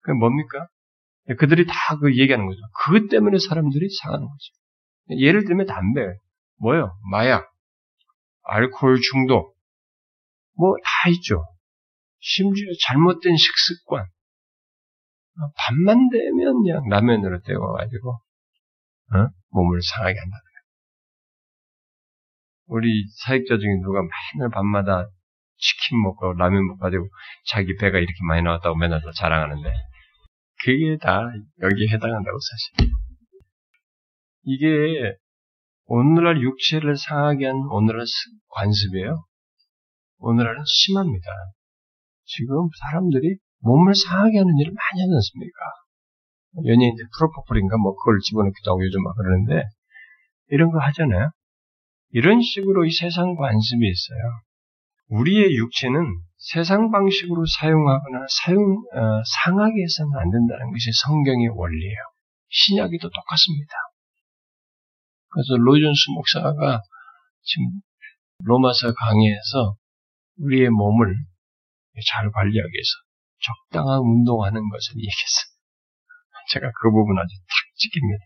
[0.02, 0.68] 그게 뭡니까?
[1.40, 2.60] 그들이 다 그 얘기하는 거죠.
[2.84, 5.20] 그것 때문에 사람들이 상하는 거죠.
[5.22, 6.02] 예를 들면 담배,
[6.62, 6.96] 뭐요?
[7.12, 7.52] 마약,
[8.44, 9.56] 알코올 중독,
[10.58, 11.44] 뭐 다 있죠.
[12.20, 14.06] 심지어 잘못된 식습관.
[15.56, 19.28] 밤만 되면 그냥 라면으로 때워가지고 어?
[19.50, 20.38] 몸을 상하게 한다.
[22.68, 22.88] 우리
[23.26, 24.02] 사역자 중에 누가
[24.36, 25.10] 맨날 밤마다
[25.58, 27.08] 치킨 먹고 라면 먹고 가지고
[27.48, 29.70] 자기 배가 이렇게 많이 나왔다고 맨날 자랑하는데
[30.64, 31.22] 그게 다
[31.62, 32.94] 여기에 해당한다고 사실.
[34.46, 35.16] 이게
[35.86, 38.06] 오늘날 육체를 상하게 한 오늘날
[38.50, 39.26] 관습이에요.
[40.20, 41.28] 오늘날은 심합니다.
[42.26, 45.60] 지금 사람들이 몸을 상하게 하는 일을 많이 하지 않습니까?
[46.66, 49.64] 연예인들 프로포폴인가 뭐 그걸 집어넣기도 하고 요즘 막 그러는데
[50.50, 51.32] 이런 거 하잖아요.
[52.12, 54.24] 이런 식으로 이 세상 관습이 있어요.
[55.08, 56.06] 우리의 육체는
[56.38, 58.62] 세상 방식으로 사용하거나 사용
[58.94, 61.98] 어, 상하게 해서는 안 된다는 것이 성경의 원리예요.
[62.50, 63.74] 신약이도 똑같습니다.
[65.30, 66.82] 그래서 로이존스 목사가
[67.42, 67.66] 지금
[68.44, 69.76] 로마서 강의에서
[70.38, 71.16] 우리의 몸을
[72.08, 72.92] 잘 관리하기 위해서
[73.44, 75.48] 적당한 운동하는 것을 얘기했어요.
[76.52, 78.24] 제가 그 부분 아주 탁 찍힙니다.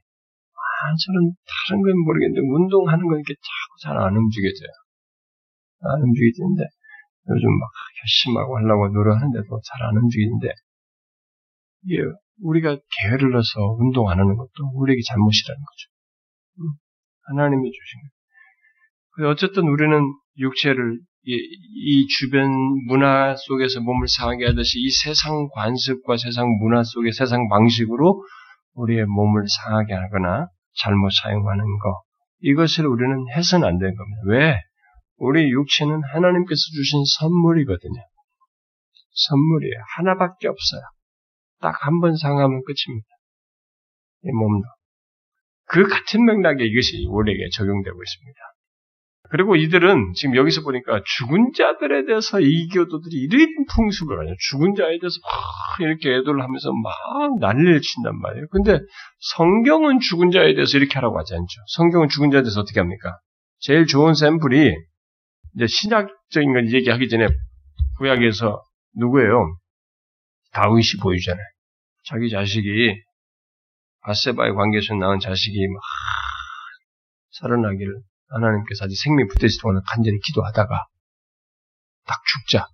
[0.58, 4.73] 아, 저는 다른 건 모르겠는데 운동하는 건 이렇게 자꾸 잘 안 움직여져요.
[5.89, 6.63] 안 움직이지는데
[7.30, 7.69] 요즘 막
[8.01, 10.53] 결심하고 하려고 노력하는데도 잘 안 움직이는데
[11.86, 12.01] 이게
[12.43, 15.84] 우리가 게을을 넣어서 운동 안 하는 것도 우리에게 잘못이라는 거죠.
[16.62, 16.73] 음,
[17.30, 17.91] 하나님이 주신
[19.17, 19.32] 거예요.
[19.32, 19.99] 어쨌든 우리는
[20.38, 21.33] 육체를 이,
[21.75, 22.49] 이, 주변
[22.87, 28.23] 문화 속에서 몸을 상하게 하듯이 이 세상 관습과 세상 문화 속의 세상 방식으로
[28.75, 30.47] 우리의 몸을 상하게 하거나
[30.81, 32.01] 잘못 사용하는 것
[32.43, 34.21] 이것을 우리는 해서는 안 되는 겁니다.
[34.27, 34.55] 왜?
[35.17, 38.01] 우리 육체는 하나님께서 주신 선물이거든요.
[39.13, 39.75] 선물이에요.
[39.97, 40.81] 하나밖에 없어요.
[41.59, 43.07] 딱 한 번 상하면 끝입니다.
[44.23, 44.67] 이 몸도.
[45.65, 48.39] 그 같은 맥락에 이것이 우리에게 적용되고 있습니다.
[49.29, 54.31] 그리고 이들은 지금 여기서 보니까 죽은 자들에 대해서 이 교도들이 이런 풍습을 하냐.
[54.49, 58.47] 죽은 자에 대해서 막 이렇게 애도를 하면서 막 난리를 친단 말이에요.
[58.51, 58.79] 근데
[59.35, 61.61] 성경은 죽은 자에 대해서 이렇게 하라고 하지 않죠.
[61.75, 63.17] 성경은 죽은 자에 대해서 어떻게 합니까?
[63.59, 64.73] 제일 좋은 샘플이
[65.55, 67.27] 이제 신학적인 걸 얘기하기 전에
[67.97, 68.61] 구약에서
[68.95, 69.57] 누구예요?
[70.53, 71.45] 다윗이 보이잖아요.
[72.05, 72.95] 자기 자식이
[74.01, 75.81] 바세바의 관계에서 낳은 자식이 막
[77.31, 80.85] 살아나기를 하나님께서 아직 생명이 붙어있을 동안 간절히 기도하다가
[82.05, 82.67] 딱 죽자.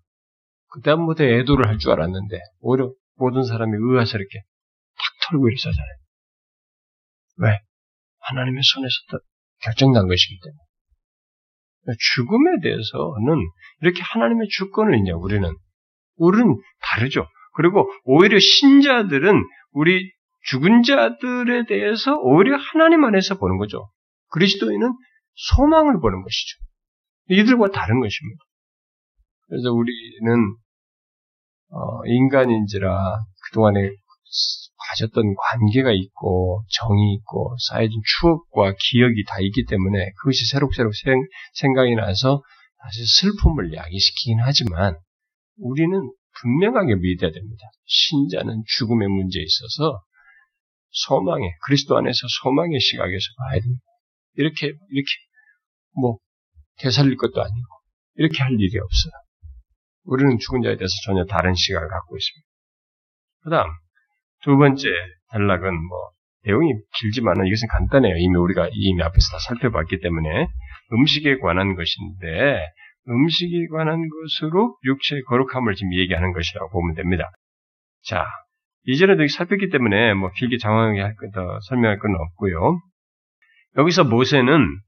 [0.71, 4.39] 그다음부터 애도를 할 줄 알았는데 오히려 모든 사람이 의아서 이렇게
[4.97, 5.87] 탁 털고 이랬잖아요.
[7.37, 7.59] 왜?
[8.19, 9.23] 하나님의 손에서
[9.61, 11.97] 결정난 것이기 때문에.
[12.15, 13.35] 죽음에 대해서는
[13.81, 15.49] 이렇게 하나님의 주권을 있냐, 우리는.
[16.15, 17.27] 우리는 다르죠.
[17.55, 19.35] 그리고 오히려 신자들은
[19.71, 20.11] 우리
[20.45, 23.89] 죽은 자들에 대해서 오히려 하나님 안에서 보는 거죠.
[24.29, 24.93] 그리스도인은
[25.36, 26.60] 소망을 보는 것이죠.
[27.30, 28.43] 이들과 다른 것입니다.
[29.48, 30.56] 그래서 우리는
[31.69, 33.17] 어, 인간인지라
[33.48, 33.89] 그동안에
[34.89, 41.15] 가졌던 관계가 있고 정이 있고 쌓여진 추억과 기억이 다 있기 때문에 그것이 새록새록 생,
[41.54, 42.41] 생각이 나서
[42.80, 44.98] 다시 슬픔을 야기시키긴 하지만
[45.58, 47.63] 우리는 분명하게 믿어야 됩니다.
[47.86, 50.02] 신자는 죽음의 문제에 있어서
[50.89, 53.84] 소망의 그리스도 안에서 소망의 시각에서 봐야 됩니다.
[54.36, 55.12] 이렇게 이렇게
[56.00, 56.17] 뭐
[56.80, 57.67] 되살릴 것도 아니고
[58.15, 59.12] 이렇게 할 일이 없어요.
[60.06, 62.48] 우리는 죽은 자에 대해서 전혀 다른 시각을 갖고 있습니다.
[63.43, 63.69] 그 다음
[64.43, 64.88] 두 번째
[65.30, 66.12] 단락은 뭐
[66.46, 68.15] 내용이 길지만은 이것은 간단해요.
[68.17, 70.48] 이미 우리가 이미 앞에서 다 살펴봤기 때문에
[70.91, 72.67] 음식에 관한 것인데
[73.08, 77.32] 음식에 관한 것으로 육체의 거룩함을 지금 얘기하는 것이라고 보면 됩니다.
[78.04, 78.26] 자,
[78.86, 82.80] 이전에도 살폈기 때문에 뭐 길게 장황하게 할 거, 더 설명할 건 없고요.
[83.77, 84.79] 여기서 모세는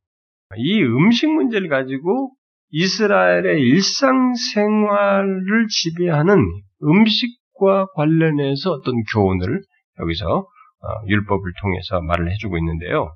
[0.58, 2.32] 이 음식 문제를 가지고
[2.72, 6.36] 이스라엘의 일상생활을 지배하는
[6.84, 9.62] 음식과 관련해서 어떤 교훈을
[10.00, 13.16] 여기서 어, 율법을 통해서 말을 해주고 있는데요.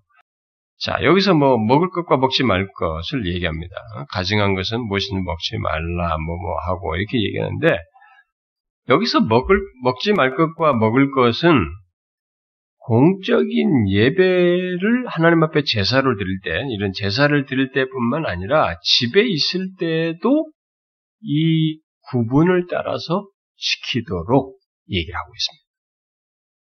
[0.80, 3.76] 자, 여기서 뭐 먹을 것과 먹지 말 것을 얘기합니다.
[4.12, 7.78] 가증한 것은 무엇이든 먹지 말라, 뭐, 뭐 하고 이렇게 얘기하는데,
[8.88, 11.52] 여기서 먹을, 먹지 말 것과 먹을 것은
[12.80, 20.52] 공적인 예배를 하나님 앞에 제사를 드릴 때, 이런 제사를 드릴 때뿐만 아니라 집에 있을 때도
[21.22, 21.80] 이
[22.12, 24.58] 구분을 따라서 지키도록
[24.90, 25.70] 얘기를 하고 있습니다.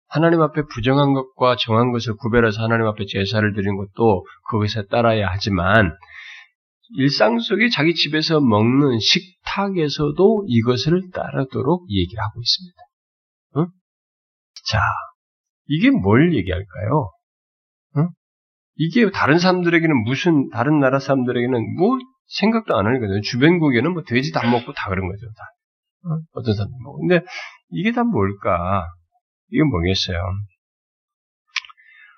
[0.09, 5.97] 하나님 앞에 부정한 것과 정한 것을 구별해서 하나님 앞에 제사를 드리는 것도 그것에 따라야 하지만
[6.95, 12.77] 일상 속에 자기 집에서 먹는 식탁에서도 이것을 따르도록 얘기를 하고 있습니다.
[13.57, 13.65] 응?
[14.69, 14.79] 자,
[15.67, 17.11] 이게 뭘 얘기할까요?
[17.97, 18.09] 응?
[18.75, 21.97] 이게 다른 사람들에게는 무슨 다른 나라 사람들에게는 뭐
[22.27, 23.21] 생각도 안 하거든요.
[23.21, 25.25] 주변국에는 뭐 돼지 다 먹고 다 그런 거죠.
[25.37, 25.43] 다.
[26.07, 26.21] 응?
[26.33, 26.99] 어떤 사람들 먹고.
[26.99, 27.25] 근데
[27.69, 28.85] 이게 다 뭘까?
[29.51, 30.17] 이건 뭐겠어요?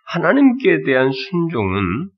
[0.08, 2.10] 하나님께 대한 순종은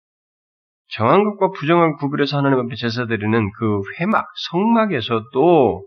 [0.89, 5.85] 정한 것과 부정한 구별해서 하나님 앞에 제사 드리는 그 회막, 성막에서도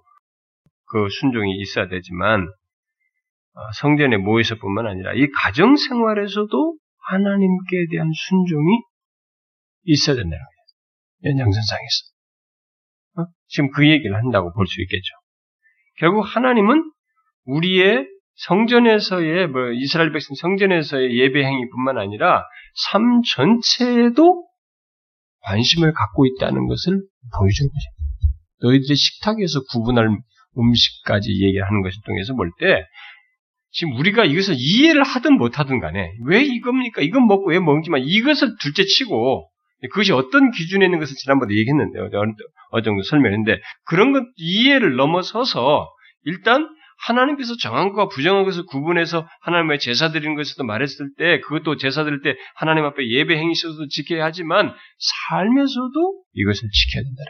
[0.87, 2.51] 그 순종이 있어야 되지만 어,
[3.75, 6.77] 성전에 모여서뿐만 아니라 이 가정 생활에서도
[7.09, 8.81] 하나님께 대한 순종이
[9.85, 11.33] 있어야 된다는 거예요.
[11.33, 12.11] 연장선상에서.
[13.19, 13.25] 어?
[13.49, 15.15] 지금 그 얘기를 한다고 볼 수 있겠죠.
[15.99, 16.91] 결국 하나님은
[17.45, 24.47] 우리의 성전에서의 뭐 이스라엘 백성 성전에서의 예배 행위뿐만 아니라 삶 전체에도
[25.43, 27.03] 관심을 갖고 있다는 것을
[27.37, 27.87] 보여주는 거죠.
[28.63, 30.09] 너희들의 식탁에서 구분할
[30.57, 32.87] 음식까지 얘기하는 것을 통해서 볼 때
[33.73, 37.03] 지금 우리가 이것을 이해를 하든 못하든 간에 왜 이겁니까?
[37.03, 39.49] 이건 먹고 왜 먹지만 이것을 둘째 치고
[39.91, 42.01] 그것이 어떤 기준에 있는 것을 지난번에 얘기했는데
[42.71, 45.89] 어느 정도 설명했는데 그런 것 이해를 넘어서서
[46.25, 46.69] 일단
[47.07, 52.21] 하나님께서 정한 것과 부정한 것을 구분해서 하나님의 제사 드리는 것에도 말했을 때 그것도 제사 드릴
[52.21, 54.75] 때 하나님 앞에 예배 행위 있어도 지켜야 하지만
[55.31, 57.23] 삶에서도 이것을 지켜야 된다.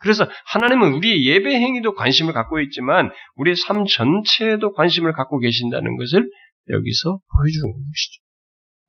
[0.00, 6.28] 그래서 하나님은 우리의 예배 행위도 관심을 갖고 있지만 우리의 삶 전체에도 관심을 갖고 계신다는 것을
[6.70, 8.22] 여기서 보여주는 것이죠.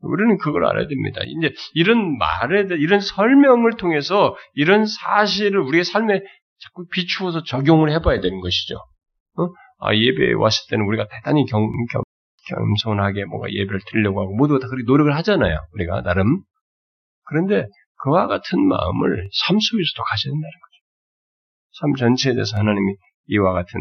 [0.03, 1.21] 우리는 그걸 알아야 됩니다.
[1.25, 6.21] 이제 이런 말에 이런 설명을 통해서 이런 사실을 우리의 삶에
[6.59, 8.75] 자꾸 비추어서 적용을 해봐야 되는 것이죠.
[9.37, 9.49] 어?
[9.79, 12.03] 아, 예배에 왔을 때는 우리가 대단히 경, 겸,
[12.47, 15.57] 겸손하게 뭔가 예배를 드리려고 하고 모두가 다 그렇게 노력을 하잖아요.
[15.73, 16.41] 우리가 나름.
[17.25, 17.65] 그런데
[18.03, 20.70] 그와 같은 마음을 삶 속에서도 가져야 된다는 거죠.
[21.73, 22.95] 삶 전체에 대해서 하나님이
[23.27, 23.79] 이와 같은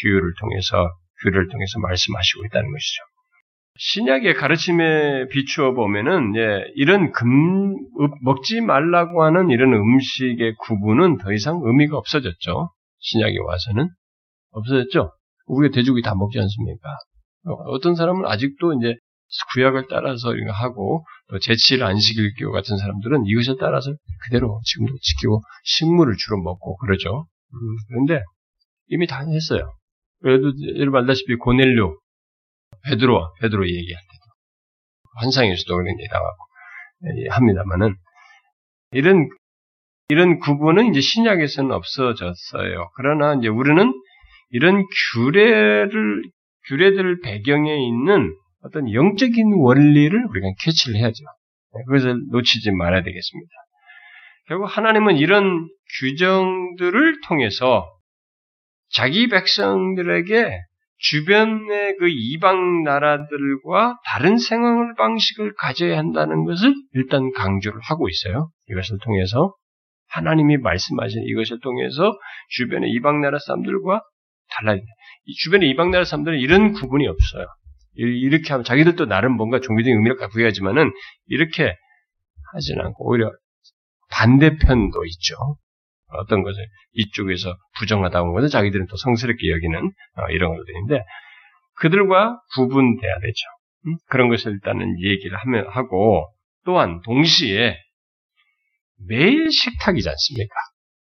[0.00, 0.90] 규율을 통해서
[1.22, 3.02] 규를 통해서 말씀하시고 있다는 것이죠.
[3.76, 7.74] 신약의 가르침에 비추어 보면은 예, 이런 금
[8.22, 12.70] 먹지 말라고 하는 이런 음식의 구분은 더 이상 의미가 없어졌죠.
[13.00, 13.88] 신약에 와서는
[14.52, 15.12] 없어졌죠?
[15.46, 16.88] 우리가 돼지고기 다 먹지 않습니까?
[17.66, 18.94] 어떤 사람은 아직도 이제
[19.52, 23.92] 구약을 따라서 이거 하고 또 제치를 안 지킬 경우 같은 사람들은 이것을 따라서
[24.24, 27.26] 그대로 지금도 지키고 식물을 주로 먹고 그러죠.
[27.52, 27.58] 음,
[27.88, 28.22] 그런데
[28.88, 29.74] 이미 다 했어요.
[30.20, 31.98] 그래도 여러분 알다시피 고넬료,
[32.84, 34.24] 베드로, 베드로 얘기할 때도
[35.20, 36.36] 환상에서도 그런 얘기 나가고
[37.04, 37.94] 예, 합니다만은
[38.92, 39.28] 이런
[40.08, 42.90] 이런 구분은 이제 신약에서는 없어졌어요.
[42.96, 43.92] 그러나 이제 우리는
[44.50, 44.84] 이런
[45.14, 46.22] 규례를
[46.68, 51.24] 규례들 배경에 있는 어떤 영적인 원리를 우리가 캐치를 해야죠.
[51.74, 53.50] 네, 그것을 놓치지 말아야 되겠습니다.
[54.46, 55.68] 결국 하나님은 이런
[56.00, 57.86] 규정들을 통해서
[58.90, 60.58] 자기 백성들에게
[60.98, 68.50] 주변의 그 이방 나라들과 다른 생활 방식을 가져야 한다는 것을 일단 강조를 하고 있어요.
[68.70, 69.54] 이것을 통해서
[70.08, 72.12] 하나님이 말씀하신 이것을 통해서
[72.50, 74.02] 주변의 이방 나라 사람들과
[74.50, 74.80] 달라요.
[75.24, 77.46] 이 주변의 이방 나라 사람들은 이런 구분이 없어요.
[77.96, 80.90] 이렇게 하면 자기들도 나름 뭔가 종교적인 의미를 갖고 해야지만은
[81.26, 81.74] 이렇게
[82.52, 83.30] 하진 않고 오히려
[84.10, 85.36] 반대편도 있죠.
[86.08, 91.04] 어떤 것을 이쪽에서 부정하다고 하는 자기들은 또 성스럽게 여기는 어, 이런 것들인데
[91.76, 93.42] 그들과 구분돼야 되죠.
[93.86, 93.96] 음?
[94.08, 96.28] 그런 것을 일단은 얘기를 하면 하고
[96.64, 97.76] 또한 동시에
[99.08, 100.54] 매일 식탁이지 않습니까?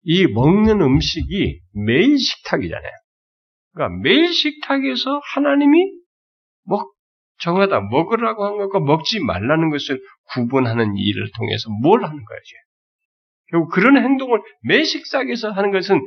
[0.02, 2.92] 이 먹는 음식이 매일 식탁이잖아요.
[3.74, 5.99] 그러니까 매일 식탁에서 하나님이
[6.70, 6.94] 먹
[7.40, 10.00] 정하다 먹으라고 한 것과 먹지 말라는 것을
[10.32, 12.40] 구분하는 일을 통해서 뭘 하는 거예요?
[13.50, 16.00] 결국 그런 행동을 매 식탁에서 하는 것은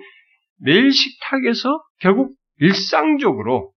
[0.59, 3.73] 매일 식탁에서 결국 일상적으로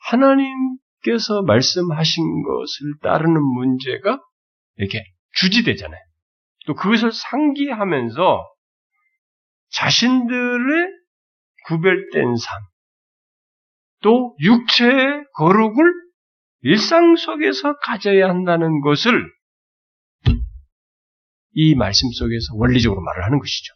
[0.00, 4.20] 하나님께서 말씀하신 것을 따르는 문제가
[4.76, 6.00] 이렇게 주지되잖아요.
[6.66, 8.44] 또 그것을 상기하면서
[9.70, 10.88] 자신들의
[11.66, 12.62] 구별된 삶,
[14.02, 15.84] 또 육체의 거룩을
[16.62, 19.24] 일상 속에서 가져야 한다는 것을
[21.52, 23.72] 이 말씀 속에서 원리적으로 말을 하는 것이죠.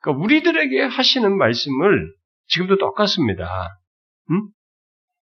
[0.00, 2.12] 그러니까 우리들에게 하시는 말씀을
[2.46, 3.78] 지금도 똑같습니다.
[4.30, 4.48] 음?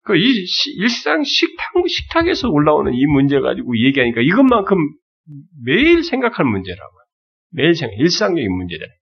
[0.03, 0.45] 그이
[0.77, 4.77] 일상 식탁 식탁에서 올라오는 이 문제 가지고 얘기하니까 이것만큼
[5.63, 7.01] 매일 생각할 문제라고.
[7.51, 8.95] 매일 생각, 일상적인 문제잖아요.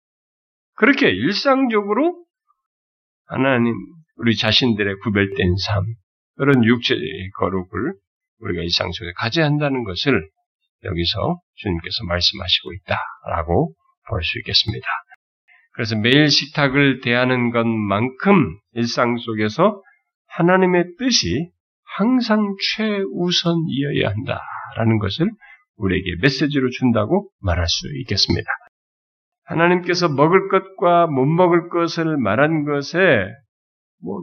[0.75, 2.25] 그렇게 일상적으로
[3.27, 3.75] 하나님
[4.17, 5.85] 우리 자신들의 구별된 삶,
[6.37, 7.95] 그런 육체의 거룩을
[8.41, 10.29] 우리가 일상 속에 가져야 한다는 것을
[10.85, 13.75] 여기서 주님께서 말씀하시고 있다라고
[14.09, 14.87] 볼 수 있겠습니다.
[15.73, 19.83] 그래서 매일 식탁을 대하는 것만큼 일상 속에서
[20.29, 21.51] 하나님의 뜻이
[21.97, 25.29] 항상 최우선이어야 한다라는 것을
[25.77, 28.49] 우리에게 메시지로 준다고 말할 수 있겠습니다.
[29.45, 33.27] 하나님께서 먹을 것과 못 먹을 것을 말한 것에
[34.03, 34.23] 뭐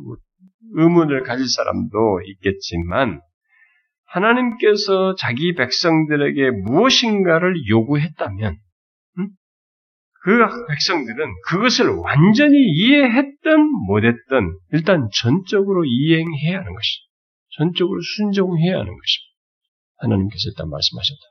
[0.75, 3.21] 의문을 가질 사람도 있겠지만
[4.05, 8.57] 하나님께서 자기 백성들에게 무엇인가를 요구했다면
[10.25, 16.99] 그 백성들은 그것을 완전히 이해했든 못했든 일단 전적으로 이행해야 하는 것이
[17.57, 19.33] 전적으로 순종해야 하는 것입니다.
[19.97, 21.21] 하나님께서 일단 말씀하셨다.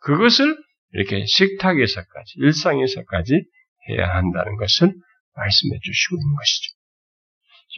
[0.00, 0.56] 그것을
[0.92, 3.44] 이렇게 식탁에서까지 일상에서까지
[3.88, 4.92] 해야 한다는 것을
[5.34, 6.77] 말씀해 주시고 있는 것이죠.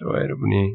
[0.01, 0.75] 저와 여러분이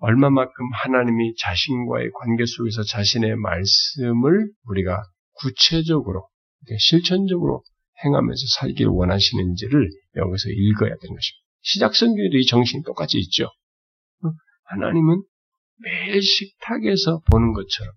[0.00, 0.52] 얼마만큼
[0.82, 5.02] 하나님이 자신과의 관계 속에서 자신의 말씀을 우리가
[5.34, 6.28] 구체적으로
[6.78, 7.62] 실천적으로
[8.04, 11.48] 행하면서 살기를 원하시는지를 여기서 읽어야 되는 것입니다.
[11.62, 13.48] 시작 성경에도 이 정신이 똑같이 있죠.
[14.64, 15.22] 하나님은
[15.78, 17.92] 매일 식탁에서 보는 것처럼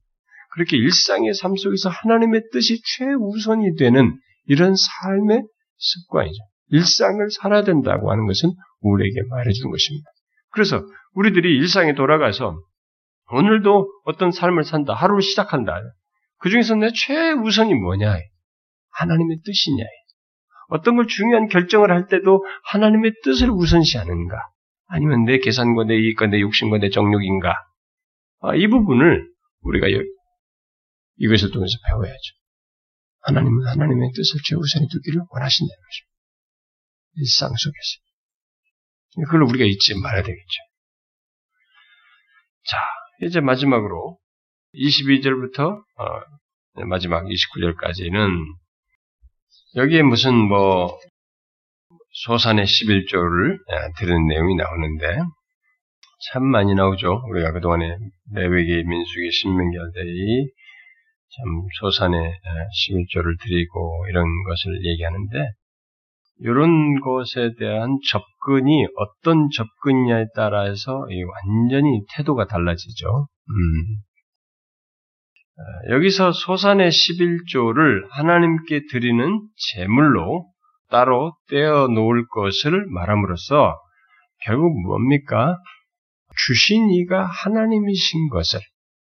[0.53, 5.43] 그렇게 일상의 삶 속에서 하나님의 뜻이 최우선이 되는 이런 삶의
[5.77, 6.37] 습관이죠.
[6.69, 8.51] 일상을 살아야 된다고 하는 것은
[8.81, 10.09] 우리에게 말해주는 것입니다.
[10.51, 12.55] 그래서 우리들이 일상에 돌아가서
[13.31, 15.79] 오늘도 어떤 삶을 산다, 하루를 시작한다.
[16.39, 18.17] 그 중에서 내 최우선이 뭐냐?
[18.91, 19.83] 하나님의 뜻이냐?
[20.69, 24.37] 어떤 걸 중요한 결정을 할 때도 하나님의 뜻을 우선시하는가?
[24.87, 27.55] 아니면 내 계산과 내 이익과 내 욕심과 내 정욕인가?
[28.41, 29.29] 아, 이 부분을
[29.61, 29.87] 우리가
[31.17, 32.41] 이것을 통해서 배워야죠.
[33.21, 36.11] 하나님은 하나님의 뜻을 최우선히 두기를 원하신다는 것입니다.
[37.17, 38.10] 일상 속에서.
[39.15, 40.57] 그걸 우리가 잊지 말아야 되겠죠.
[42.69, 42.77] 자,
[43.21, 44.17] 이제 마지막으로
[44.73, 48.29] 22절부터 어, 마지막 29절까지는
[49.75, 50.97] 여기에 무슨 뭐
[52.25, 55.07] 소산의 11조를 예, 들은 내용이 나오는데
[56.31, 57.23] 참 많이 나오죠.
[57.29, 57.97] 우리가 그동안에
[58.33, 60.47] 레위기, 민수기, 신명기 할때이
[61.29, 65.51] 참 소산의 11조를 예, 드리고 이런 것을 얘기하는데
[66.43, 71.05] 이런 것에 대한 접근이 어떤 접근이냐에 따라서
[71.45, 73.27] 완전히 태도가 달라지죠.
[73.49, 73.53] 음.
[75.57, 79.41] 어, 여기서 소산의 11조를 하나님께 드리는
[79.73, 80.47] 제물로
[80.89, 83.77] 따로 떼어 놓을 것을 말함으로써
[84.43, 85.57] 결국 뭡니까?
[86.47, 88.59] 주신 이가 하나님이신 것을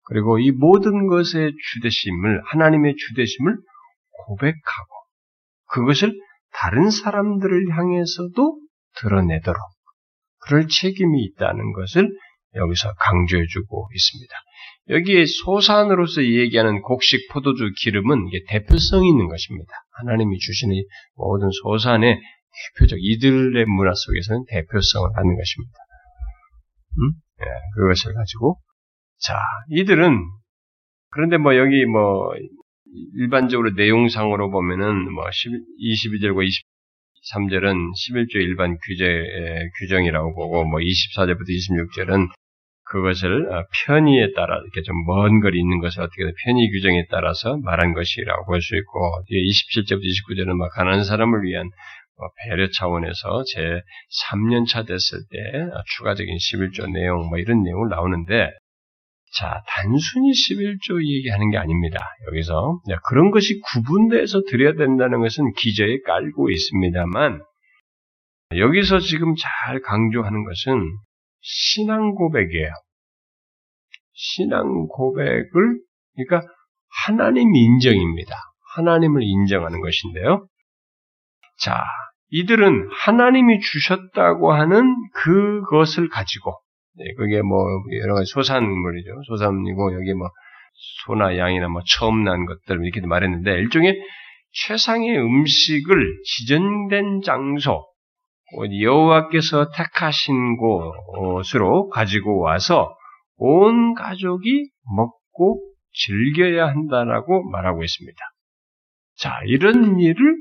[0.06, 3.58] 그리고 이 모든 것의 주대심을 하나님의 주대심을
[4.26, 4.94] 고백하고
[5.70, 6.14] 그것을
[6.54, 8.60] 다른 사람들을 향해서도
[9.00, 9.58] 드러내도록
[10.40, 12.10] 그럴 책임이 있다는 것을
[12.56, 14.36] 여기서 강조해주고 있습니다.
[14.90, 19.72] 여기에 소산으로서 얘기하는 곡식 포도주 기름은 대표성이 있는 것입니다.
[20.00, 20.76] 하나님이 주시는
[21.16, 22.20] 모든 소산의
[22.76, 25.74] 대표적 이들의 문화 속에서는 대표성을 갖는 것입니다.
[27.00, 27.12] 음?
[27.42, 27.46] 예,
[27.76, 28.60] 그것을 가지고
[29.20, 29.40] 자
[29.70, 30.20] 이들은
[31.10, 32.32] 그런데 뭐 여기 뭐
[33.16, 39.24] 일반적으로 내용상으로 보면은 뭐 22절과 23절은 11조 일반 규제
[39.80, 42.30] 규정이라고 보고 뭐 24절부터 26절은
[42.86, 47.94] 그것을 어, 편의에 따라 이렇게 좀 먼 거리 있는 것을 어떻게 편의 규정에 따라서 말한
[47.94, 51.70] 것이라고 볼 수 있고 27절부터 29절은 막 가난한 사람을 위한
[52.18, 53.82] 뭐 배려 차원에서 제
[54.30, 55.40] 3년 차 됐을 때
[55.74, 58.52] 어, 추가적인 11조 내용 뭐 이런 내용을 나오는데
[59.36, 62.00] 자, 단순히 11조 얘기하는 게 아닙니다.
[62.28, 67.44] 여기서 그런 것이 구분돼서 드려야 된다는 것은 기저에 깔고 있습니다만
[68.56, 70.98] 여기서 지금 잘 강조하는 것은
[71.42, 72.70] 신앙 고백이에요.
[74.14, 75.80] 신앙 고백을
[76.16, 76.48] 그러니까
[77.08, 78.36] 하나님 인정입니다.
[78.76, 80.48] 하나님을 인정하는 것인데요.
[81.60, 81.84] 자,
[82.30, 86.60] 이들은 하나님이 주셨다고 하는 그것을 가지고
[86.96, 87.66] 네, 그게 뭐
[88.02, 89.10] 여러 가지 소산물이죠.
[89.28, 90.30] 소산이고 여기 뭐
[91.06, 94.00] 소나 양이나 뭐 처음 난 것들 이렇게 말했는데 일종의
[94.52, 97.84] 최상의 음식을 지정된 장소
[98.82, 102.96] 여호와께서 택하신 곳으로 가지고 와서
[103.38, 105.62] 온 가족이 먹고
[105.94, 108.18] 즐겨야 한다라고 말하고 있습니다.
[109.18, 110.36] 자, 이런 일을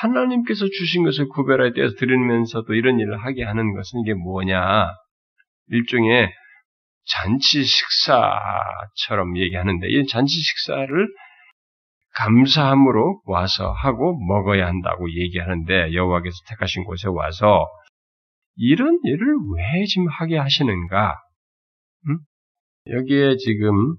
[0.00, 4.94] 하나님께서 주신 것을 구별하여 떼어서 드리면서도 이런 일을 하게 하는 것은 이게 뭐냐?
[5.70, 6.32] 일종의
[7.06, 11.08] 잔치 식사처럼 얘기하는데 이 잔치 식사를
[12.14, 17.66] 감사함으로 와서 하고 먹어야 한다고 얘기하는데 여호와께서 택하신 곳에 와서
[18.56, 21.16] 이런 일을 왜 지금 하게 하시는가?
[22.08, 22.18] 음?
[22.88, 23.96] 여기에 지금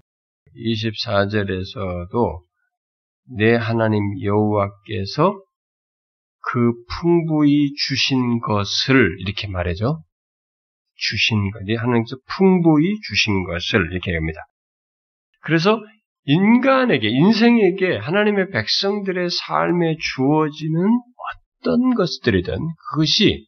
[0.55, 2.41] 24절에서도
[3.37, 5.41] 내 하나님 여호와께서
[6.43, 10.03] 그 풍부히 주신 것을 이렇게 말해죠.
[11.01, 14.39] 주신 것, 내 하나님께서 풍부히 주신 것을 이렇게 합니다.
[15.41, 15.79] 그래서
[16.25, 20.85] 인간에게, 인생에게 하나님의 백성들의 삶에 주어지는
[21.59, 22.55] 어떤 것들이든
[22.91, 23.47] 그것이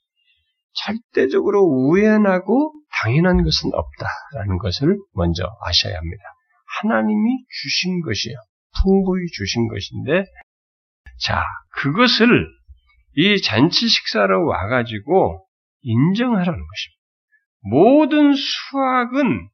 [0.73, 6.23] 절대적으로 우연하고 당연한 것은 없다라는 것을 먼저 아셔야 합니다.
[6.81, 8.35] 하나님이 주신 것이요.
[8.81, 10.25] 풍부히 주신 것인데,
[11.19, 11.43] 자,
[11.75, 12.47] 그것을
[13.15, 15.45] 이 잔치 식사로 와가지고
[15.81, 17.02] 인정하라는 것입니다.
[17.63, 19.49] 모든 수학은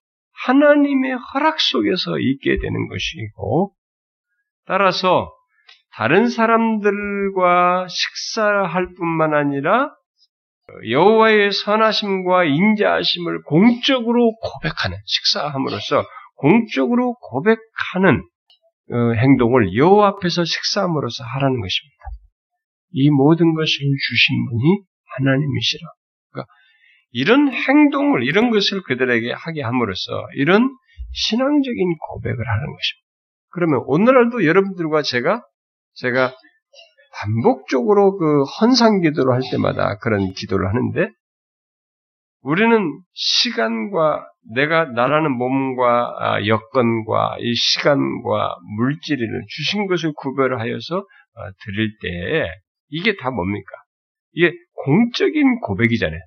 [0.45, 3.73] 하나님의 허락 속에서 있게 되는 것이고,
[4.65, 5.31] 따라서
[5.91, 9.91] 다른 사람들과 식사할 뿐만 아니라
[10.87, 16.05] 여호와의 선하심과 인자하심을 공적으로 고백하는 식사함으로써
[16.35, 18.23] 공적으로 고백하는
[18.91, 22.03] 어, 행동을 여호와 앞에서 식사함으로써 하라는 것입니다.
[22.91, 24.81] 이 모든 것을 주신 분이
[25.17, 25.87] 하나님이시라.
[27.11, 30.69] 이런 행동을 이런 것을 그들에게 하게 함으로써 이런
[31.11, 33.09] 신앙적인 고백을 하는 것입니다.
[33.51, 35.41] 그러면 오늘날도 여러분들과 제가
[35.95, 36.33] 제가
[37.13, 41.11] 반복적으로 그 헌상 기도를 할 때마다 그런 기도를 하는데
[42.41, 51.97] 우리는 시간과 내가 나라는 몸과 아, 여건과 이 시간과 물질을 주신 것을 구별하여서 어, 드릴
[52.01, 52.49] 때
[52.89, 53.71] 이게 다 뭡니까?
[54.31, 54.53] 이게
[54.85, 56.19] 공적인 고백이잖아요.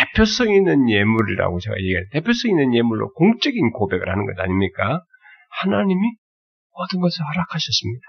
[0.00, 2.04] 대표성 있는 예물이라고 제가 얘기해요.
[2.12, 5.02] 대표성 있는 예물로 공적인 고백을 하는 것 아닙니까?
[5.62, 6.00] 하나님이
[6.76, 8.02] 모든 것을 허락하셨습니다.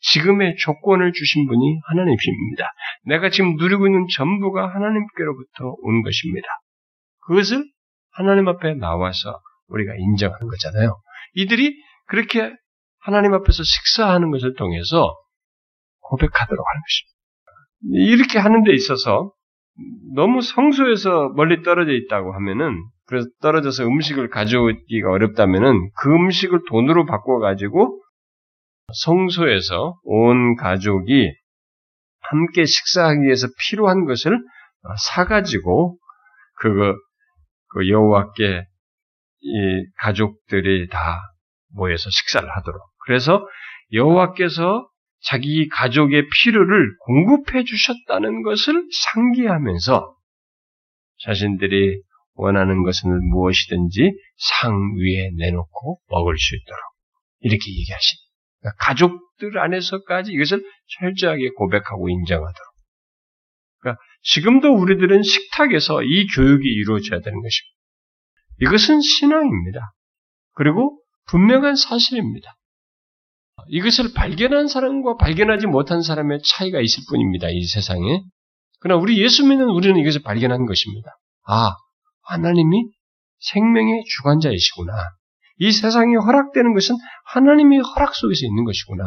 [0.00, 2.70] 지금의 조건을 주신 분이 하나님이십니다.
[3.04, 6.46] 내가 지금 누리고 있는 전부가 하나님께로부터 온 것입니다.
[7.26, 7.64] 그것을
[8.12, 10.96] 하나님 앞에 나와서 우리가 인정하는 거잖아요.
[11.34, 11.74] 이들이
[12.06, 12.52] 그렇게
[13.00, 15.14] 하나님 앞에서 식사하는 것을 통해서
[16.00, 18.12] 고백하도록 하는 것입니다.
[18.12, 19.32] 이렇게 하는 데 있어서
[20.14, 27.38] 너무 성소에서 멀리 떨어져 있다고 하면은 그래서 떨어져서 음식을 가져오기가 어렵다면은 그 음식을 돈으로 바꿔
[27.38, 28.00] 가지고
[29.04, 31.32] 성소에서 온 가족이
[32.20, 34.38] 함께 식사하기 위해서 필요한 것을
[35.08, 35.98] 사 가지고
[36.56, 36.96] 그거
[37.68, 38.64] 그 여호와께
[39.40, 41.20] 이 가족들이 다
[41.74, 42.80] 모여서 식사를 하도록.
[43.04, 43.46] 그래서
[43.92, 44.88] 여호와께서
[45.26, 50.14] 자기 가족의 필요를 공급해 주셨다는 것을 상기하면서
[51.24, 52.00] 자신들이
[52.34, 56.80] 원하는 것은 무엇이든지 상 위에 내놓고 먹을 수 있도록
[57.40, 58.18] 이렇게 얘기하신.
[58.60, 60.64] 그러니까 가족들 안에서까지 이것을
[60.98, 62.72] 철저하게 고백하고 인정하도록.
[63.80, 67.76] 그러니까 지금도 우리들은 식탁에서 이 교육이 이루어져야 되는 것입니다.
[68.60, 69.92] 이것은 신앙입니다.
[70.54, 72.55] 그리고 분명한 사실입니다.
[73.68, 77.48] 이것을 발견한 사람과 발견하지 못한 사람의 차이가 있을 뿐입니다.
[77.50, 78.22] 이 세상에.
[78.80, 81.10] 그러나 우리 예수 믿는 우리는 이것을 발견한 것입니다.
[81.46, 81.72] 아,
[82.24, 82.84] 하나님이
[83.40, 84.92] 생명의 주관자이시구나.
[85.58, 86.96] 이 세상에 허락되는 것은
[87.26, 89.04] 하나님의 허락 속에서 있는 것이구나.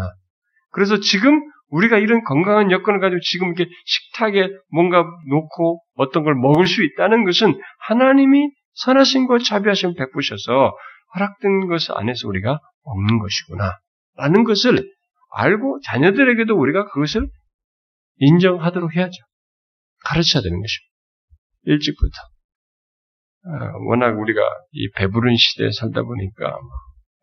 [0.71, 1.39] 그래서 지금
[1.69, 7.25] 우리가 이런 건강한 여건을 가지고 지금 이렇게 식탁에 뭔가 놓고 어떤 걸 먹을 수 있다는
[7.25, 10.73] 것은 하나님이 선하신 것 자비하심 베푸셔서
[11.15, 13.77] 허락된 것 안에서 우리가 먹는 것이구나.
[14.19, 14.77] 라는 것을
[15.31, 17.27] 알고 자녀들에게도 우리가 그것을
[18.17, 19.17] 인정하도록 해야죠.
[20.03, 20.89] 가르쳐야 되는 것입니다.
[21.63, 22.17] 일찍부터.
[23.45, 24.41] 아, 워낙 우리가
[24.71, 26.57] 이 배부른 시대에 살다 보니까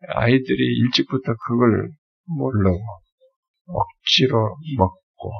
[0.09, 1.91] 아이들이 일찍부터 그걸
[2.25, 2.79] 모르고
[3.67, 5.31] 억지로 먹고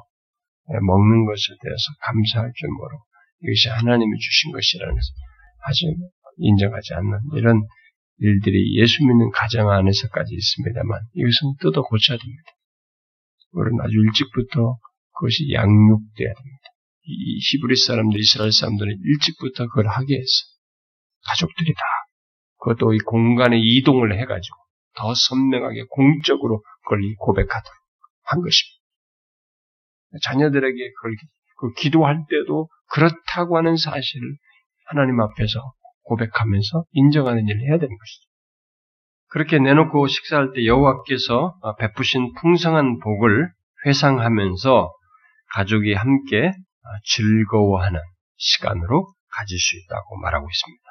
[0.70, 3.04] 예, 먹는 것에 대해서 감사할 줄 모르고
[3.44, 5.14] 이것이 하나님이 주신 것이라는 것을
[5.64, 5.96] 아직
[6.38, 7.62] 인정하지 않는 이런
[8.20, 12.44] 일들이 예수 믿는 가정 안에서까지 있습니다만 이것은 뜯어 고쳐야 됩니다.
[13.52, 14.78] 우리는 아주 일찍부터
[15.14, 16.68] 그것이 양육돼야 됩니다.
[17.04, 20.38] 이 히브리 사람들, 이스라엘 사람들은 일찍부터 그걸 하게 했어.
[21.26, 21.82] 가족들이 다.
[22.60, 24.58] 그것도 이 공간에 이동을 해가지고
[24.96, 27.78] 더 선명하게 공적으로 그걸 고백하도록
[28.24, 28.78] 한 것입니다.
[30.24, 31.16] 자녀들에게 그걸
[31.60, 34.36] 그 기도할 때도 그렇다고 하는 사실을
[34.86, 35.74] 하나님 앞에서
[36.08, 38.28] 고백하면서 인정하는 일을 해야 되는 것이죠.
[39.30, 43.50] 그렇게 내놓고 식사할 때 여호와께서 베푸신 풍성한 복을
[43.86, 44.92] 회상하면서
[45.54, 46.52] 가족이 함께
[47.04, 48.00] 즐거워하는
[48.38, 50.84] 시간으로 가질 수 있다고 말하고 있습니다.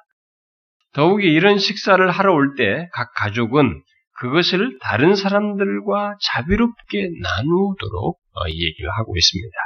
[0.92, 3.82] 더욱이 이런 식사를 하러 올 때 각 가족은
[4.18, 9.56] 그것을 다른 사람들과 자비롭게 나누도록 어, 얘기를 하고 있습니다.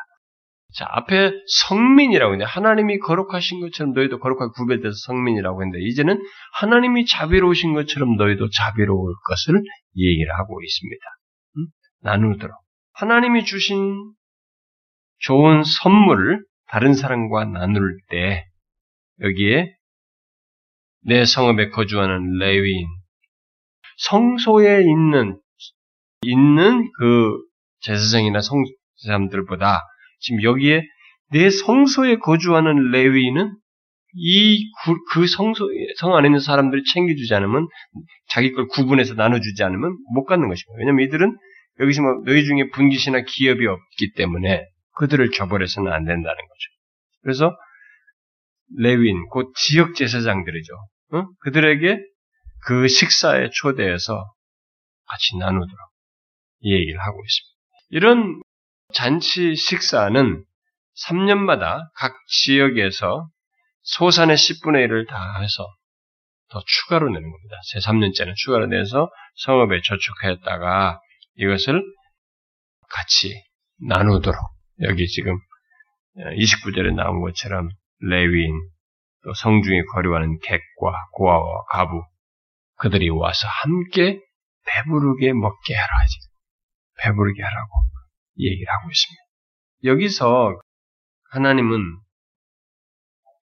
[0.74, 6.22] 자, 앞에 성민이라고 했는데 하나님이 거룩하신 것처럼 너희도 거룩하게 구별돼서 성민이라고 했는데 이제는
[6.54, 9.62] 하나님이 자비로우신 것처럼 너희도 자비로울 것을
[9.96, 11.02] 얘기를 하고 있습니다.
[11.56, 11.66] 음?
[12.02, 12.56] 나누도록.
[12.92, 14.12] 하나님이 주신
[15.18, 18.46] 좋은 선물을 다른 사람과 나눌 때
[19.20, 19.74] 여기에
[21.02, 22.86] 내 성읍에 거주하는 레위인
[23.98, 25.38] 성소에 있는
[26.22, 27.38] 있는 그
[27.80, 28.62] 제사장이나 성
[28.96, 29.80] 사람들보다
[30.20, 30.82] 지금 여기에
[31.32, 33.54] 내 성소에 거주하는 레위인은
[34.12, 35.68] 이그 성소
[35.98, 37.68] 성 안에 있는 사람들이 챙겨주지 않으면
[38.28, 40.78] 자기 걸 구분해서 나눠주지 않으면 못 갖는 것입니다.
[40.78, 41.36] 왜냐하면 이들은
[41.80, 44.66] 여기서 뭐 너희 중에 분기시나 기업이 없기 때문에
[44.96, 46.70] 그들을 저버려서는 안 된다는 거죠.
[47.22, 47.56] 그래서
[48.76, 50.72] 레윈, 곧 지역 제사장들이죠.
[51.12, 51.26] 어?
[51.40, 51.98] 그들에게
[52.66, 54.32] 그 식사에 초대해서
[55.06, 55.78] 같이 나누도록
[56.60, 57.50] 이 얘기를 하고 있습니다.
[57.90, 58.40] 이런
[58.92, 60.44] 잔치 식사는
[61.06, 63.28] 3년마다 각 지역에서
[63.82, 65.66] 소산의 10분의 1을 다 해서
[66.50, 67.56] 더 추가로 내는 겁니다.
[67.70, 71.00] 제 3년째는 추가로 내서 성읍에 저축했다가
[71.36, 71.82] 이것을
[72.88, 73.42] 같이
[73.88, 74.36] 나누도록.
[74.82, 75.38] 여기 지금
[76.16, 77.68] 29절에 나온 것처럼
[78.00, 78.52] 레위인
[79.22, 82.02] 또 성중에 거류하는 객과 고아와 가부
[82.76, 84.20] 그들이 와서 함께
[84.66, 86.18] 배부르게 먹게 하라지.
[86.98, 87.89] 배부르게 하라고
[88.42, 89.22] 얘기를 하고 있습니다.
[89.84, 90.60] 여기서
[91.30, 91.78] 하나님은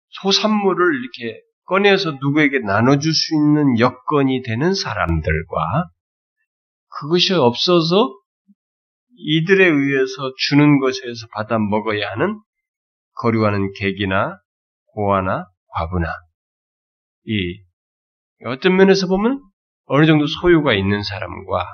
[0.09, 5.91] 소산물을 이렇게 꺼내서 누구에게 나눠줄 수 있는 여건이 되는 사람들과
[6.89, 8.15] 그것이 없어서
[9.17, 12.41] 이들에 의해서 주는 것에서 받아 먹어야 하는
[13.17, 14.39] 거류하는 객이나
[14.93, 16.07] 고아나 과부나
[17.27, 17.61] 이
[18.45, 19.43] 어떤 면에서 보면
[19.87, 21.67] 어느 정도 소유가 있는 사람과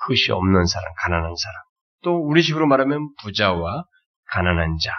[0.00, 1.62] 그것이 없는 사람, 가난한 사람,
[2.02, 3.84] 또 우리 식으로 말하면 부자와
[4.30, 4.92] 가난한 자,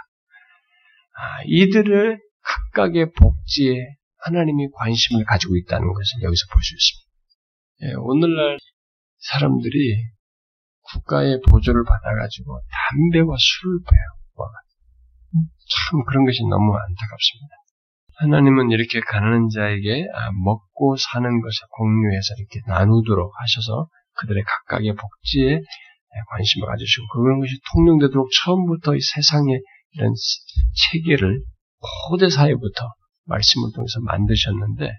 [1.18, 3.76] 아, 이들을 각각의 복지에
[4.26, 7.10] 하나님이 관심을 가지고 있다는 것을 여기서 볼 수 있습니다.
[7.82, 8.58] 예, 오늘날
[9.20, 9.96] 사람들이
[10.94, 14.20] 국가의 보조를 받아가지고 담배와 술을 빼요.
[15.70, 17.54] 참 그런 것이 너무 안타깝습니다.
[18.16, 23.88] 하나님은 이렇게 가난한 자에게 아, 먹고 사는 것을 공유해서 이렇게 나누도록 하셔서
[24.18, 25.62] 그들의 각각의 복지에
[26.32, 30.14] 관심을 가지시고 그런 것이 통용되도록 처음부터 이 세상의 이런
[30.92, 31.42] 체계를
[32.10, 32.94] 고대 사회부터
[33.26, 34.90] 말씀을 통해서 만드셨는데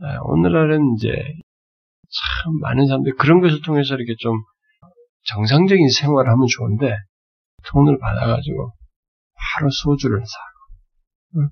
[0.00, 4.36] 아, 오늘날은 이제 참 많은 사람들이 그런 것을 통해서 이렇게 좀
[5.24, 6.94] 정상적인 생활을 하면 좋은데
[7.66, 8.72] 돈을 받아가지고
[9.34, 11.48] 바로 소주를 사고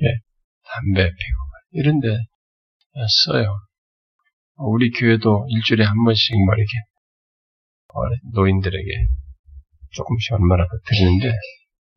[0.00, 0.06] 예,
[0.64, 2.08] 담배 피고 이런데
[3.24, 3.56] 써요.
[4.56, 6.70] 우리 교회도 일주일에 한 번씩 뭐 이렇게
[8.32, 8.90] 노인들에게
[9.90, 11.28] 조금씩 얼마나 더 드리는데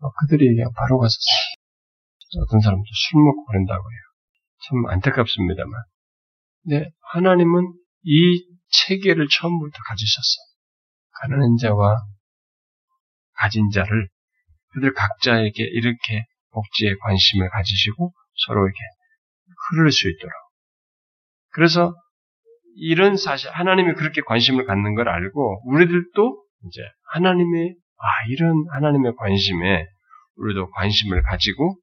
[0.02, 1.16] 어, 그들이 바로 가서
[2.44, 4.00] 어떤 사람도 술 먹고 그런다고 해요.
[4.68, 5.74] 참 안타깝습니다만.
[6.64, 7.74] 근데 하나님은
[8.04, 10.46] 이 체계를 처음부터 가지셨어요.
[11.22, 11.96] 가난한 자와
[13.34, 14.10] 가진 자를
[14.74, 18.14] 그들 각자에게 이렇게 복지에 관심을 가지시고
[18.48, 18.78] 서로에게
[19.70, 20.34] 흐를 수 있도록.
[21.52, 21.94] 그래서
[22.76, 26.82] 이런 사실, 하나님이 그렇게 관심을 갖는 걸 알고, 우리들도 이제
[27.14, 29.86] 하나님의, 아, 이런 하나님의 관심에
[30.38, 31.78] 우리도 관심을 가지고,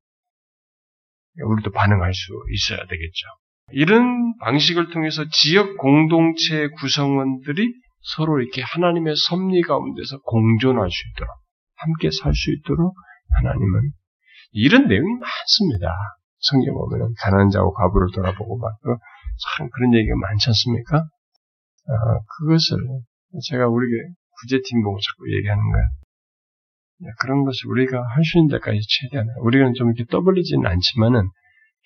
[1.43, 3.27] 우리도 반응할 수 있어야 되겠죠.
[3.73, 7.73] 이런 방식을 통해서 지역 공동체 구성원들이
[8.03, 11.35] 서로 이렇게 하나님의 섭리 가운데서 공존할 수 있도록,
[11.77, 12.95] 함께 살 수 있도록
[13.39, 13.93] 하나님은
[14.53, 15.89] 이런 내용이 많습니다.
[16.41, 18.73] 성경 보면은 가난한 자고 과부를 돌아보고 막
[19.59, 20.99] 참 그런 얘기가 많지 않습니까?
[21.89, 21.95] 아,
[22.39, 22.77] 그것을
[23.49, 25.83] 제가 우리에게 구제팀 보고 자꾸 얘기하는 거야.
[27.21, 31.29] 그런 것을 우리가 할 수 있는 데까지 최대한 우리는 좀 이렇게 떠벌리지는 않지만은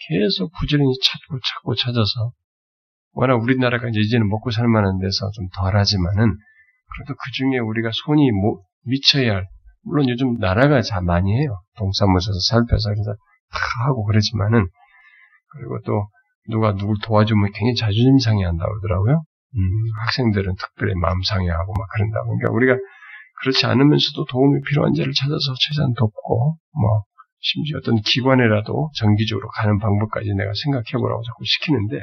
[0.08, 2.32] 계속 부지런히 찾고 찾고 찾아서
[3.12, 6.36] 워낙 우리나라가 이제는 먹고 살 만한 데서 좀 덜 하지만은
[6.94, 8.28] 그래도 그 중에 우리가 손이
[8.84, 9.46] 미쳐야 할
[9.84, 11.60] 물론 요즘 나라가 잘 많이 해요.
[11.78, 14.66] 동사무소에서 살펴서 다 하고 그러지만은
[15.52, 16.08] 그리고 또
[16.48, 19.24] 누가 누굴 도와주면 굉장히 자존심 상해한다고 그러더라고요.
[19.56, 19.60] 음,
[20.04, 22.36] 학생들은 특별히 마음 상해하고 막 그런다고.
[22.36, 22.76] 그러니까 우리가
[23.40, 27.02] 그렇지 않으면서도 도움이 필요한 자를 찾아서 최대한 돕고 뭐
[27.40, 32.00] 심지어 어떤 기관에라도 정기적으로 가는 방법까지 내가 생각해 보라고 자꾸 시키는데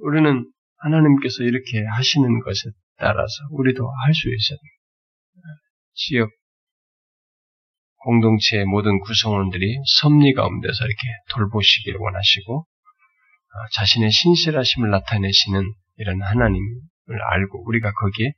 [0.00, 0.44] 우리는
[0.78, 4.74] 하나님께서 이렇게 하시는 것에 따라서 우리도 할 수 있어야 돼요.
[5.94, 6.30] 지역
[8.04, 12.66] 공동체의 모든 구성원들이 섭리 가운데서 이렇게 돌보시기를 원하시고
[13.72, 16.80] 자신의 신실하심을 나타내시는 이런 하나님을
[17.30, 18.32] 알고 우리가 거기에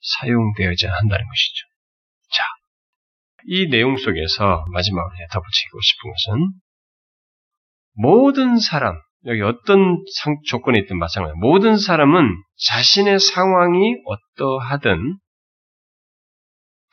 [0.00, 1.66] 사용되어야 한다는 것이죠.
[2.30, 2.44] 자,
[3.46, 6.52] 이 내용 속에서 마지막으로 덧붙이고 싶은 것은
[7.94, 8.96] 모든 사람,
[9.26, 11.34] 여기 어떤 상, 조건이 있든 마찬가지.
[11.38, 12.28] 모든 사람은
[12.66, 15.18] 자신의 상황이 어떠하든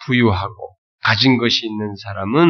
[0.05, 2.45] 부유하고 가진 것이 있는 사람은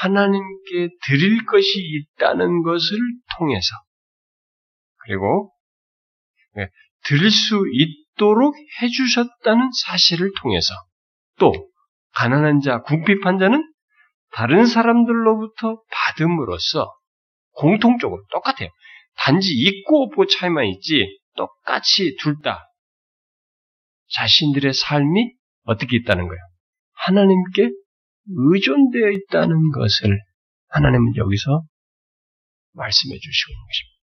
[0.00, 2.96] 하나님께 드릴 것이 있다는 것을
[3.36, 3.66] 통해서
[5.04, 5.52] 그리고
[6.58, 6.68] 예,
[7.04, 10.74] 드릴 수 있도록 해주셨다는 사실을 통해서
[11.38, 11.52] 또
[12.14, 13.64] 가난한 자, 궁핍한 자는
[14.32, 16.92] 다른 사람들로부터 받음으로써
[17.52, 18.68] 공통적으로 똑같아요.
[19.16, 22.66] 단지 있고 없고 차이만 있지 똑같이 둘 다
[24.12, 25.32] 자신들의 삶이
[25.64, 26.40] 어떻게 있다는 거예요.
[26.94, 27.70] 하나님께
[28.26, 30.18] 의존되어 있다는 것을
[30.68, 31.62] 하나님은 여기서
[32.72, 33.99] 말씀해 주시고 있는 것입니다.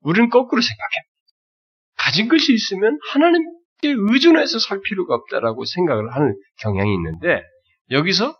[0.00, 1.08] 우리는 거꾸로 생각합니다.
[1.98, 7.42] 가진 것이 있으면 하나님께 의존해서 살 필요가 없다라고 생각을 하는 경향이 있는데
[7.90, 8.36] 여기서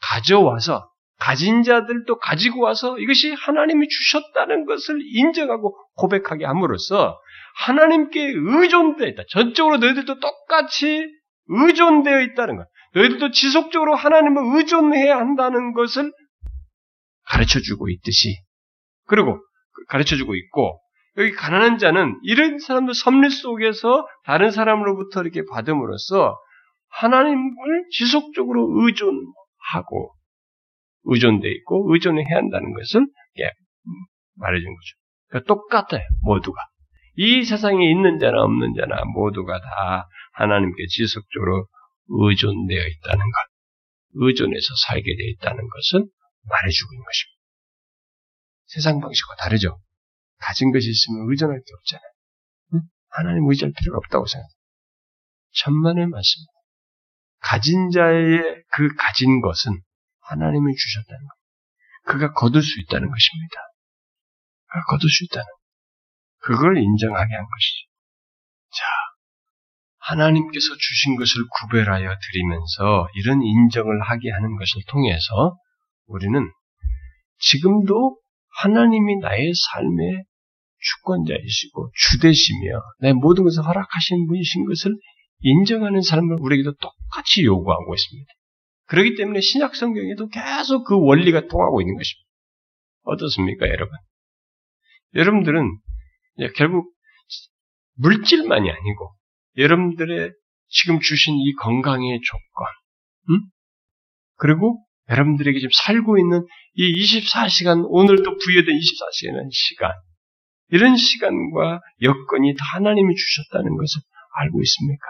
[0.00, 7.18] 가져와서 가진 자들도 가지고 와서 이것이 하나님이 주셨다는 것을 인정하고 고백하게 함으로써
[7.56, 9.22] 하나님께 의존되어 있다.
[9.30, 11.06] 전적으로 너희들도 똑같이
[11.46, 12.66] 의존되어 있다는 것.
[12.94, 16.10] 너희들도 지속적으로 하나님을 의존해야 한다는 것을
[17.24, 18.36] 가르쳐 주고 있듯이
[19.06, 19.38] 그리고
[19.88, 20.80] 가르쳐 주고 있고
[21.16, 26.36] 여기 가난한 자는 이런 사람들 섭리 속에서 다른 사람으로부터 이렇게 받음으로써
[26.88, 30.14] 하나님을 지속적으로 의존하고
[31.04, 33.06] 의존돼 있고 의존해야 한다는 것을
[33.38, 33.50] 예,
[34.36, 34.96] 말해준 거죠.
[35.28, 36.06] 그러니까 똑같아요.
[36.22, 36.60] 모두가
[37.16, 41.66] 이 세상에 있는 자나 없는 자나 모두가 다 하나님께 지속적으로
[42.08, 43.38] 의존되어 있다는 것,
[44.14, 46.08] 의존해서 살게 되어 있다는 것은
[46.48, 47.40] 말해주고 있는 것입니다.
[48.66, 49.80] 세상 방식과 다르죠.
[50.40, 52.10] 가진 것이 있으면 의존할 게 없잖아요.
[52.74, 52.80] 응?
[53.10, 54.60] 하나님 의지할 필요가 없다고 생각해요.
[55.52, 56.52] 천만의 말씀입니다.
[57.40, 58.40] 가진 자의
[58.72, 59.80] 그 가진 것은
[60.20, 61.40] 하나님이 주셨다는 것.
[62.04, 63.56] 그가 거둘 수 있다는 것입니다.
[64.66, 65.46] 그가 거둘 수 있다는
[66.38, 67.90] 그걸 인정하게 한 것이죠.
[68.72, 68.84] 자,
[69.98, 75.56] 하나님께서 주신 것을 구별하여 드리면서 이런 인정을 하게 하는 것을 통해서
[76.06, 76.50] 우리는
[77.38, 78.18] 지금도
[78.62, 80.24] 하나님이 나의 삶의
[80.80, 84.96] 주권자이시고 주되시며 내 모든 것을 허락하신 분이신 것을
[85.40, 88.30] 인정하는 삶을 우리에게도 똑같이 요구하고 있습니다.
[88.86, 92.28] 그렇기 때문에 신약 성경에도 계속 그 원리가 통하고 있는 것입니다.
[93.04, 93.96] 어떻습니까, 여러분?
[95.14, 95.78] 여러분들은
[96.56, 96.92] 결국
[97.94, 99.14] 물질만이 아니고
[99.56, 100.32] 여러분들의
[100.68, 102.66] 지금 주신 이 건강의 조건,
[103.30, 103.50] 음?
[104.36, 109.92] 그리고 여러분들에게 지금 살고 있는 이 24시간, 오늘도 부여된 24시간의 시간,
[110.70, 114.00] 이런 시간과 여건이 다 하나님이 주셨다는 것을
[114.40, 115.04] 알고 있습니까?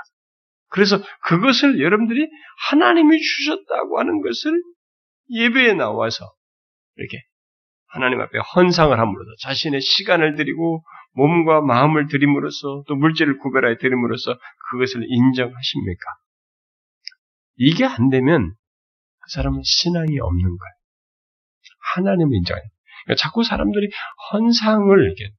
[0.69, 2.29] 그래서 그것을 여러분들이
[2.71, 4.63] 하나님이 주셨다고 하는 것을
[5.31, 6.33] 예배에 나와서
[6.97, 7.19] 이렇게
[7.89, 14.39] 하나님 앞에 헌상을 함으로써 자신의 시간을 드리고 몸과 마음을 드림으로써 또 물질을 구별하여 드림으로써
[14.71, 16.05] 그것을 인정하십니까?
[17.57, 18.55] 이게 안 되면
[19.21, 20.75] 그 사람은 신앙이 없는 거예요.
[21.95, 22.65] 하나님을 인정해요.
[23.05, 23.91] 그러니까 자꾸 사람들이
[24.33, 25.31] 헌상을 이렇게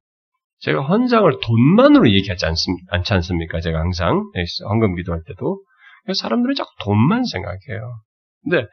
[0.62, 3.60] 제가 헌상을 돈만으로 얘기하지 않습, 않지 않습니까?
[3.60, 4.22] 제가 항상
[4.68, 5.60] 헌금 기도할 때도
[6.14, 8.00] 사람들은 자꾸 돈만 생각해요.
[8.42, 8.66] 근데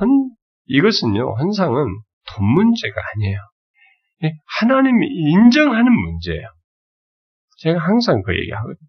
[0.00, 0.30] 헌
[0.66, 1.84] 이것은요 헌상은
[2.28, 3.38] 돈 문제가 아니에요.
[4.24, 6.48] 예, 하나님이 인정하는 문제예요.
[7.58, 8.88] 제가 항상 그 얘기하거든요.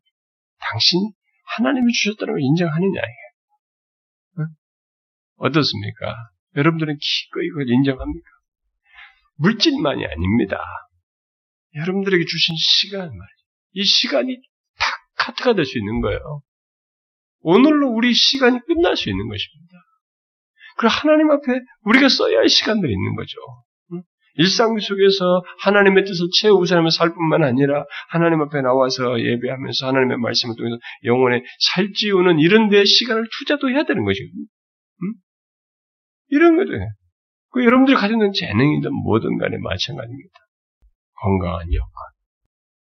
[0.60, 1.12] 당신
[1.58, 3.28] 하나님이 주셨다는 걸 인정하느냐 이게
[5.36, 6.16] 어떻습니까?
[6.56, 8.30] 여러분들은 기꺼이 그걸 인정합니까?
[9.36, 10.58] 물질만이 아닙니다.
[11.78, 13.44] 여러분들에게 주신 시간 말이죠.
[13.74, 14.36] 이 시간이
[14.80, 14.86] 다
[15.18, 16.42] 카트가 될 수 있는 거예요.
[17.42, 19.74] 오늘로 우리 시간이 끝날 수 있는 것입니다.
[20.78, 23.38] 그리고 하나님 앞에 우리가 써야 할 시간들이 있는 거죠.
[24.40, 30.56] 일상 속에서 하나님의 뜻을 채우고 살면 살 뿐만 아니라 하나님 앞에 나와서 예배하면서 하나님의 말씀을
[30.56, 34.46] 통해서 영혼에 살찌우는 이런 데 시간을 투자도 해야 되는 것이거든요.
[35.02, 35.14] 음?
[36.30, 36.72] 이런 거죠.
[37.50, 40.40] 그 여러분들이 가지고 있는 재능이든 뭐든 간에 마찬가지입니다.
[41.22, 41.94] 건강한 여건.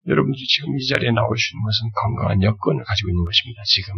[0.07, 3.63] 여러분들이 지금 이 자리에 나오시는 것은 건강한 여건을 가지고 있는 것입니다.
[3.67, 3.95] 지금.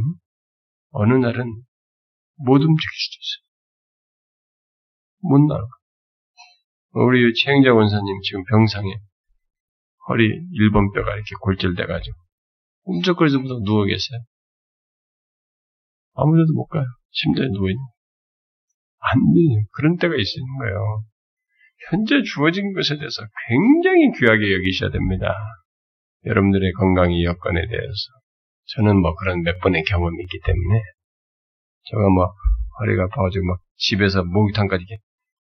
[0.91, 1.45] 어느 날은
[2.36, 3.49] 못 움직일 수도 있어요.
[5.20, 5.66] 못 나가.
[6.93, 8.89] 우리 최영자 원사님 지금 병상에
[10.09, 12.16] 허리 1번 뼈가 이렇게 골절돼가지고
[12.84, 14.20] 꿈쩍거리면서 누워 계세요.
[16.14, 16.84] 아무데도 못 가요.
[17.11, 17.84] 침대에 누워있는
[19.01, 19.66] 안 돼.
[19.72, 21.05] 그런 때가 있는 거예요.
[21.91, 25.34] 현재 주어진 것에 대해서 굉장히 귀하게 여기셔야 됩니다.
[26.26, 28.05] 여러분들의 건강의 여건에 대해서.
[28.74, 30.82] 저는 뭐 그런 몇 번의 경험이 있기 때문에
[31.84, 32.26] 제가 뭐
[32.80, 34.84] 허리가 아파가지고 막 집에서 목욕탕까지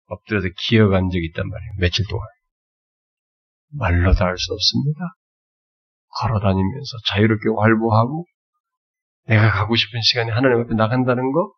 [0.07, 1.71] 엎드려서 기어간 적이 있단 말이에요.
[1.79, 2.27] 며칠 동안.
[3.75, 4.99] 말로 다 할 수 없습니다.
[6.19, 8.25] 걸어 다니면서 자유롭게 활보하고
[9.27, 11.53] 내가 가고 싶은 시간에 하나님 앞에 나간다는 거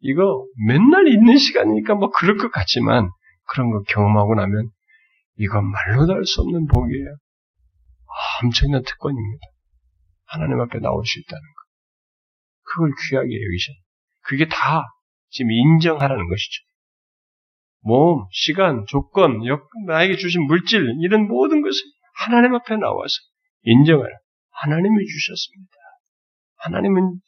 [0.00, 3.10] 이거 맨날 있는 시간이니까 뭐 그럴 것 같지만
[3.48, 4.70] 그런 거 경험하고 나면
[5.38, 7.16] 이건 말로 다할수 없는 복이에요.
[8.42, 9.46] 엄청난 특권입니다.
[10.26, 11.58] 하나님 앞에 나올 수 있다는 거.
[12.64, 13.72] 그걸 귀하게 여기셔.
[14.22, 14.84] 그게 다
[15.30, 16.64] 지금 인정하라는 것이죠.
[17.80, 19.40] 몸, 시간, 조건,
[19.86, 21.80] 나에게 주신 물질, 이런 모든 것을
[22.16, 23.14] 하나님 앞에 나와서
[23.62, 24.12] 인정하라.
[24.50, 25.72] 하나님이 주셨습니다.
[26.56, 27.20] 하나님은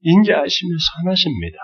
[0.00, 1.58] 인자하시며 선하십니다.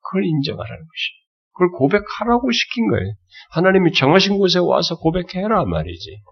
[0.00, 1.21] 그걸 인정하라는 것이죠.
[1.52, 3.14] 그걸 고백하라고 시킨 거예요.
[3.50, 6.22] 하나님이 정하신 곳에 와서 고백해라 말이지.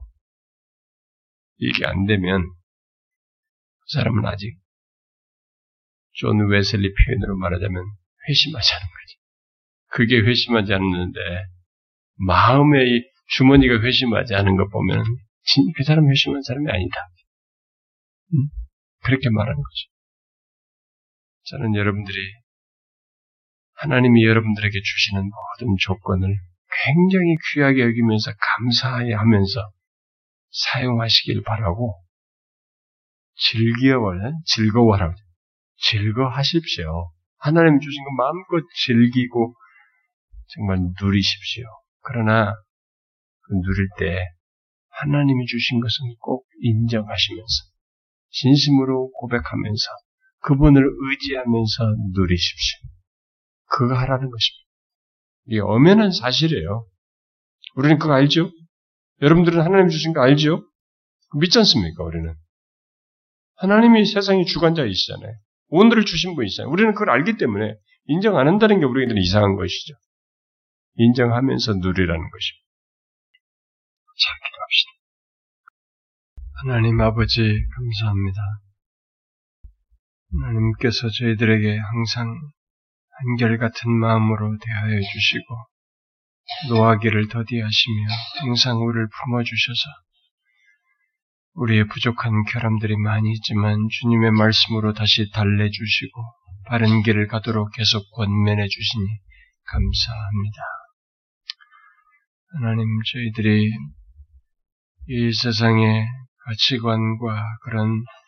[1.58, 4.56] 이게 안 되면 그 사람은 아직
[6.12, 7.84] 존 웨슬리 표현으로 말하자면
[8.28, 9.16] 회심하지 않은 거지.
[9.88, 11.20] 그게 회심하지 않는데
[12.26, 15.04] 마음의 주머니가 회심하지 않은 것 보면
[15.76, 16.96] 그 사람 회심한 사람이 아니다.
[18.34, 18.48] 음?
[19.02, 19.90] 그렇게 말하는 거죠.
[21.44, 22.16] 저는 여러분들이
[23.82, 26.36] 하나님이 여러분들에게 주시는 모든 조건을
[26.84, 29.72] 굉장히 귀하게 여기면서 감사해 하면서
[30.50, 31.98] 사용하시길 바라고
[33.36, 35.14] 즐겨워라, 즐거워라.
[35.78, 37.10] 즐거하십시오.
[37.38, 39.54] 하나님 주신 거 마음껏 즐기고
[40.48, 41.64] 정말 누리십시오.
[42.02, 42.52] 그러나
[43.40, 44.26] 그 누릴 때
[44.90, 47.64] 하나님이 주신 것은 꼭 인정하시면서
[48.28, 49.88] 진심으로 고백하면서
[50.40, 52.99] 그분을 의지하면서 누리십시오.
[53.70, 54.68] 그거 하라는 것입니다.
[55.46, 56.86] 이게 엄연한 사실이에요.
[57.76, 58.50] 우리는 그거 알죠?
[59.22, 60.64] 여러분들은 하나님 주신 거 알죠?
[61.38, 62.34] 믿지 않습니까, 우리는?
[63.56, 65.32] 하나님이 세상의 주관자이시잖아요.
[65.68, 66.70] 온들을 주신 분이잖아요.
[66.70, 67.74] 우리는 그걸 알기 때문에
[68.06, 69.94] 인정 안 한다는 게 우리에게는 이상한 것이죠.
[70.96, 72.66] 인정하면서 누리라는 것입니다.
[74.20, 74.90] 자, 기도합시다.
[76.62, 77.40] 하나님 아버지,
[77.74, 78.40] 감사합니다.
[80.32, 82.34] 하나님께서 저희들에게 항상
[83.20, 85.56] 한결같은 마음으로 대하여 주시고,
[86.68, 88.08] 노하기를 더디하시며
[88.40, 89.82] 항상 우리를 품어주셔서
[91.54, 96.22] 우리의 부족한 결함들이 많이 있지만 주님의 말씀으로 다시 달래주시고
[96.66, 99.06] 바른 길을 가도록 계속 권면해 주시니
[99.64, 100.62] 감사합니다.
[102.52, 103.70] 하나님 저희들이
[105.08, 106.06] 이 세상의
[106.44, 108.19] 가치관과 그런 아,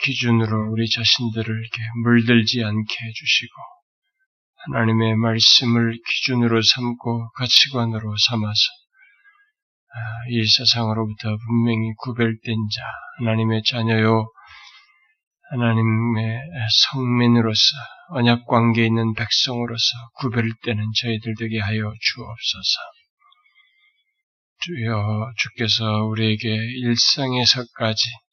[0.00, 3.54] 기준으로 우리 자신들을 이렇게 물들지 않게 해주시고
[4.66, 8.84] 하나님의 말씀을 기준으로 삼고 가치관으로 삼아서
[9.96, 12.82] 아, 이 세상으로부터 분명히 구별된 자,
[13.18, 14.26] 하나님의 자녀요,
[15.50, 16.40] 하나님의
[16.90, 17.60] 성민으로서
[18.08, 19.84] 언약 관계에 있는 백성으로서
[20.16, 22.80] 구별되는 저희들 되게 하여 주옵소서.
[24.62, 28.23] 주여 주께서 우리에게 일상에서까지 아,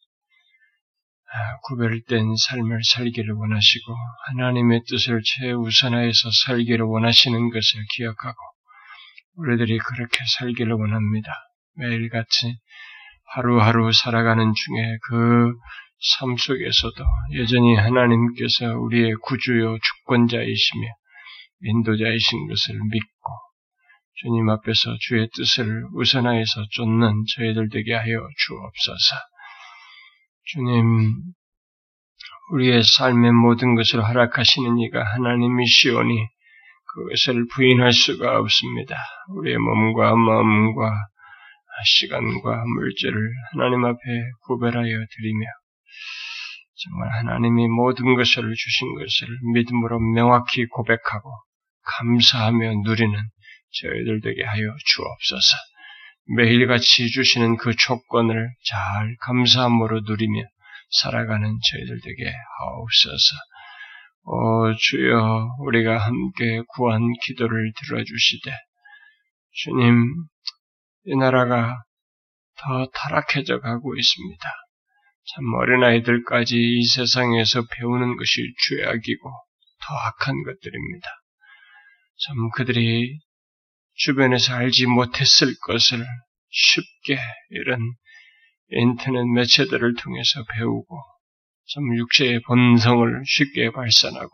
[1.64, 3.96] 구별된 삶을 살기를 원하시고
[4.28, 8.38] 하나님의 뜻을 최우선하여서 살기를 원하시는 것을 기억하고
[9.38, 11.32] 우리들이 그렇게 살기를 원합니다.
[11.76, 12.58] 매일같이
[13.34, 15.54] 하루하루 살아가는 중에 그
[16.18, 17.04] 삶 속에서도
[17.36, 20.88] 여전히 하나님께서 우리의 구주요 주권자이시며
[21.62, 23.32] 인도자이신 것을 믿고
[24.16, 29.16] 주님 앞에서 주의 뜻을 우선하여서 쫓는 저희들 되게 하여 주옵소서.
[30.46, 31.34] 주님,
[32.52, 36.28] 우리의 삶의 모든 것을 허락하시는 이가 하나님이시오니
[36.94, 38.98] 그것을 부인할 수가 없습니다.
[39.30, 40.92] 우리의 몸과 마음과
[41.86, 44.00] 시간과 물질을 하나님 앞에
[44.46, 45.46] 구별하여 드리며
[46.76, 51.32] 정말 하나님이 모든 것을 주신 것을 믿음으로 명확히 고백하고
[51.84, 53.18] 감사하며 누리는
[53.72, 55.58] 저희들 되게 하여 주옵소서.
[56.38, 60.44] 매일같이 주시는 그 조건을 잘 감사함으로 누리며
[60.92, 63.36] 살아가는 저희들 되게 하옵소서.
[64.24, 68.52] 오 주여 우리가 함께 구한 기도를 들어주시되
[69.54, 70.06] 주님
[71.06, 71.84] 이 나라가
[72.58, 74.50] 더 타락해져 가고 있습니다.
[75.34, 81.08] 참 어린아이들까지 이 세상에서 배우는 것이 죄악이고 더 악한 것들입니다.
[82.18, 83.20] 참 그들이
[83.96, 86.06] 주변에서 알지 못했을 것을
[86.50, 87.20] 쉽게
[87.50, 87.80] 이런
[88.70, 91.02] 인터넷 매체들을 통해서 배우고
[91.74, 94.30] 참 육체의 본성을 쉽게 발산하고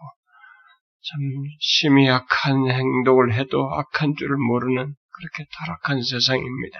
[1.09, 1.19] 참
[1.59, 6.79] 심히 악한 행동을 해도 악한 줄을 모르는 그렇게 타락한 세상입니다.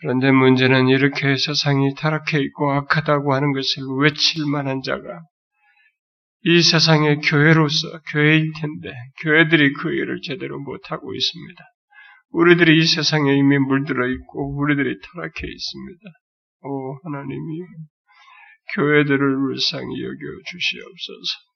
[0.00, 5.22] 그런데 문제는 이렇게 세상이 타락해 있고 악하다고 하는 것을 외칠 만한 자가
[6.42, 11.64] 이 세상의 교회로서 교회일 텐데 교회들이 그 일을 제대로 못하고 있습니다.
[12.30, 16.00] 우리들이 이 세상에 이미 물들어 있고 우리들이 타락해 있습니다.
[16.62, 17.60] 오 하나님이
[18.74, 21.50] 교회들을 불쌍히 여겨 주시옵소서.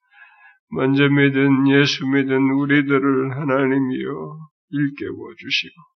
[0.70, 4.38] 먼저 믿은 예수 믿은 우리들을 하나님이여
[4.70, 5.93] 일깨워 주시고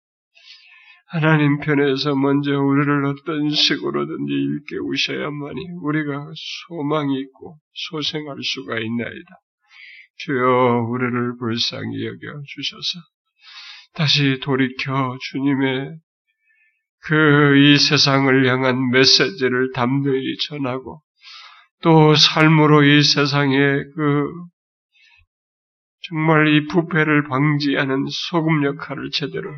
[1.06, 6.32] 하나님 편에서 먼저 우리를 어떤 식으로든지 일깨우셔야만이 우리가
[6.68, 9.30] 소망이 있고 소생할 수가 있나이다.
[10.16, 13.00] 주여 우리를 불쌍히 여겨 주셔서
[13.94, 15.98] 다시 돌이켜 주님의
[17.06, 21.02] 그 이 세상을 향한 메시지를 담대히 전하고
[21.82, 24.26] 또 삶으로 이 세상에 그
[26.08, 29.50] 정말 이 부패를 방지하는 소금 역할을 제대로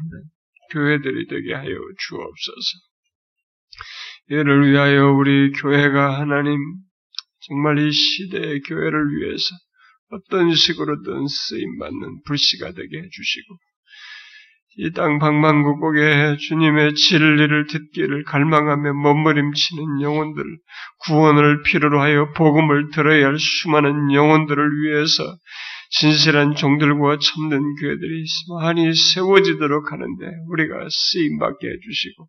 [0.71, 2.79] 교회들이 되게 하여 주옵소서.
[4.29, 6.59] 이를 위하여 우리 교회가 하나님
[7.47, 9.45] 정말 이 시대의 교회를 위해서
[10.11, 13.59] 어떤 식으로든 쓰임받는 불씨가 되게 해주시고
[14.79, 20.45] 이 땅 방방곡곡에 주님의 진리를 듣기를 갈망하며 몸부림치는 영혼들,
[21.07, 25.23] 구원을 필요로 하여 복음을 들어야 할 수많은 영혼들을 위해서
[25.91, 32.29] 진실한 종들과 참된 교회들이 많이 세워지도록 하는데 우리가 쓰임받게 해주시고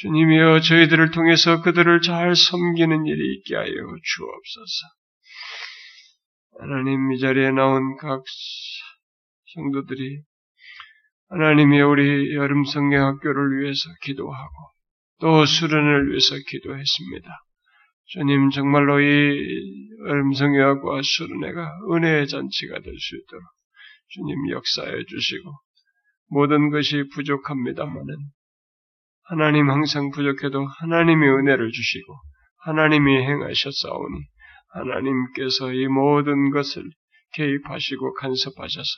[0.00, 4.86] 주님이여 저희들을 통해서 그들을 잘 섬기는 일이 있게 하여 주옵소서.
[6.60, 8.22] 하나님 이 자리에 나온 각
[9.54, 10.20] 성도들이
[11.30, 14.54] 하나님이 우리 여름 성경학교를 위해서 기도하고
[15.20, 17.28] 또 수련을 위해서 기도했습니다.
[18.10, 23.44] 주님 정말로 이 여름성경학과 수련회가 은혜의 잔치가 될 수 있도록
[24.08, 25.52] 주님 역사해 주시고
[26.30, 28.16] 모든 것이 부족합니다만은
[29.24, 32.14] 하나님 항상 부족해도 하나님이 은혜를 주시고
[32.64, 34.24] 하나님이 행하셨사오니
[34.72, 36.84] 하나님께서 이 모든 것을
[37.34, 38.88] 개입하시고 간섭하셔서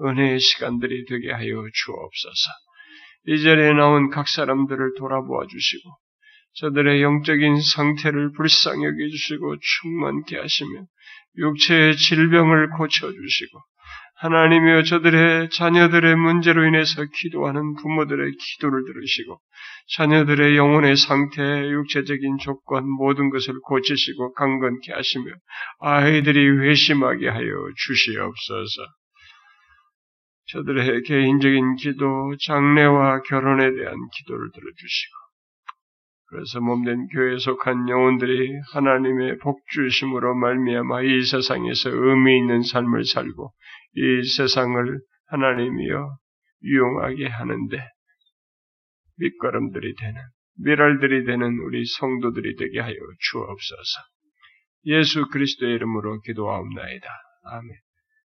[0.00, 2.50] 은혜의 시간들이 되게 하여 주옵소서.
[3.26, 5.90] 이 자리에 나온 각 사람들을 돌아보아 주시고
[6.60, 10.86] 저들의 영적인 상태를 불쌍히 여겨주시고 충만케 하시며
[11.36, 13.60] 육체의 질병을 고쳐주시고
[14.16, 19.40] 하나님이여 저들의 자녀들의 문제로 인해서 기도하는 부모들의 기도를 들으시고
[19.96, 21.40] 자녀들의 영혼의 상태,
[21.70, 25.30] 육체적인 조건 모든 것을 고치시고 강건케 하시며
[25.78, 27.46] 아이들이 회심하게 하여
[27.76, 28.82] 주시옵소서.
[30.50, 35.27] 저들의 개인적인 기도, 장래와 결혼에 대한 기도를 들어주시고
[36.30, 43.52] 그래서 몸된 교회에 속한 영혼들이 하나님의 복주심으로 말미암아 이 세상에서 의미 있는 삶을 살고
[43.94, 46.16] 이 세상을 하나님이여
[46.62, 47.78] 유용하게 하는데
[49.16, 50.20] 밑거름들이 되는
[50.64, 52.94] 미랄들이 되는 우리 성도들이 되게 하여
[53.30, 54.00] 주옵소서.
[54.86, 57.08] 예수 그리스도의 이름으로 기도하옵나이다.
[57.44, 57.87] 아멘.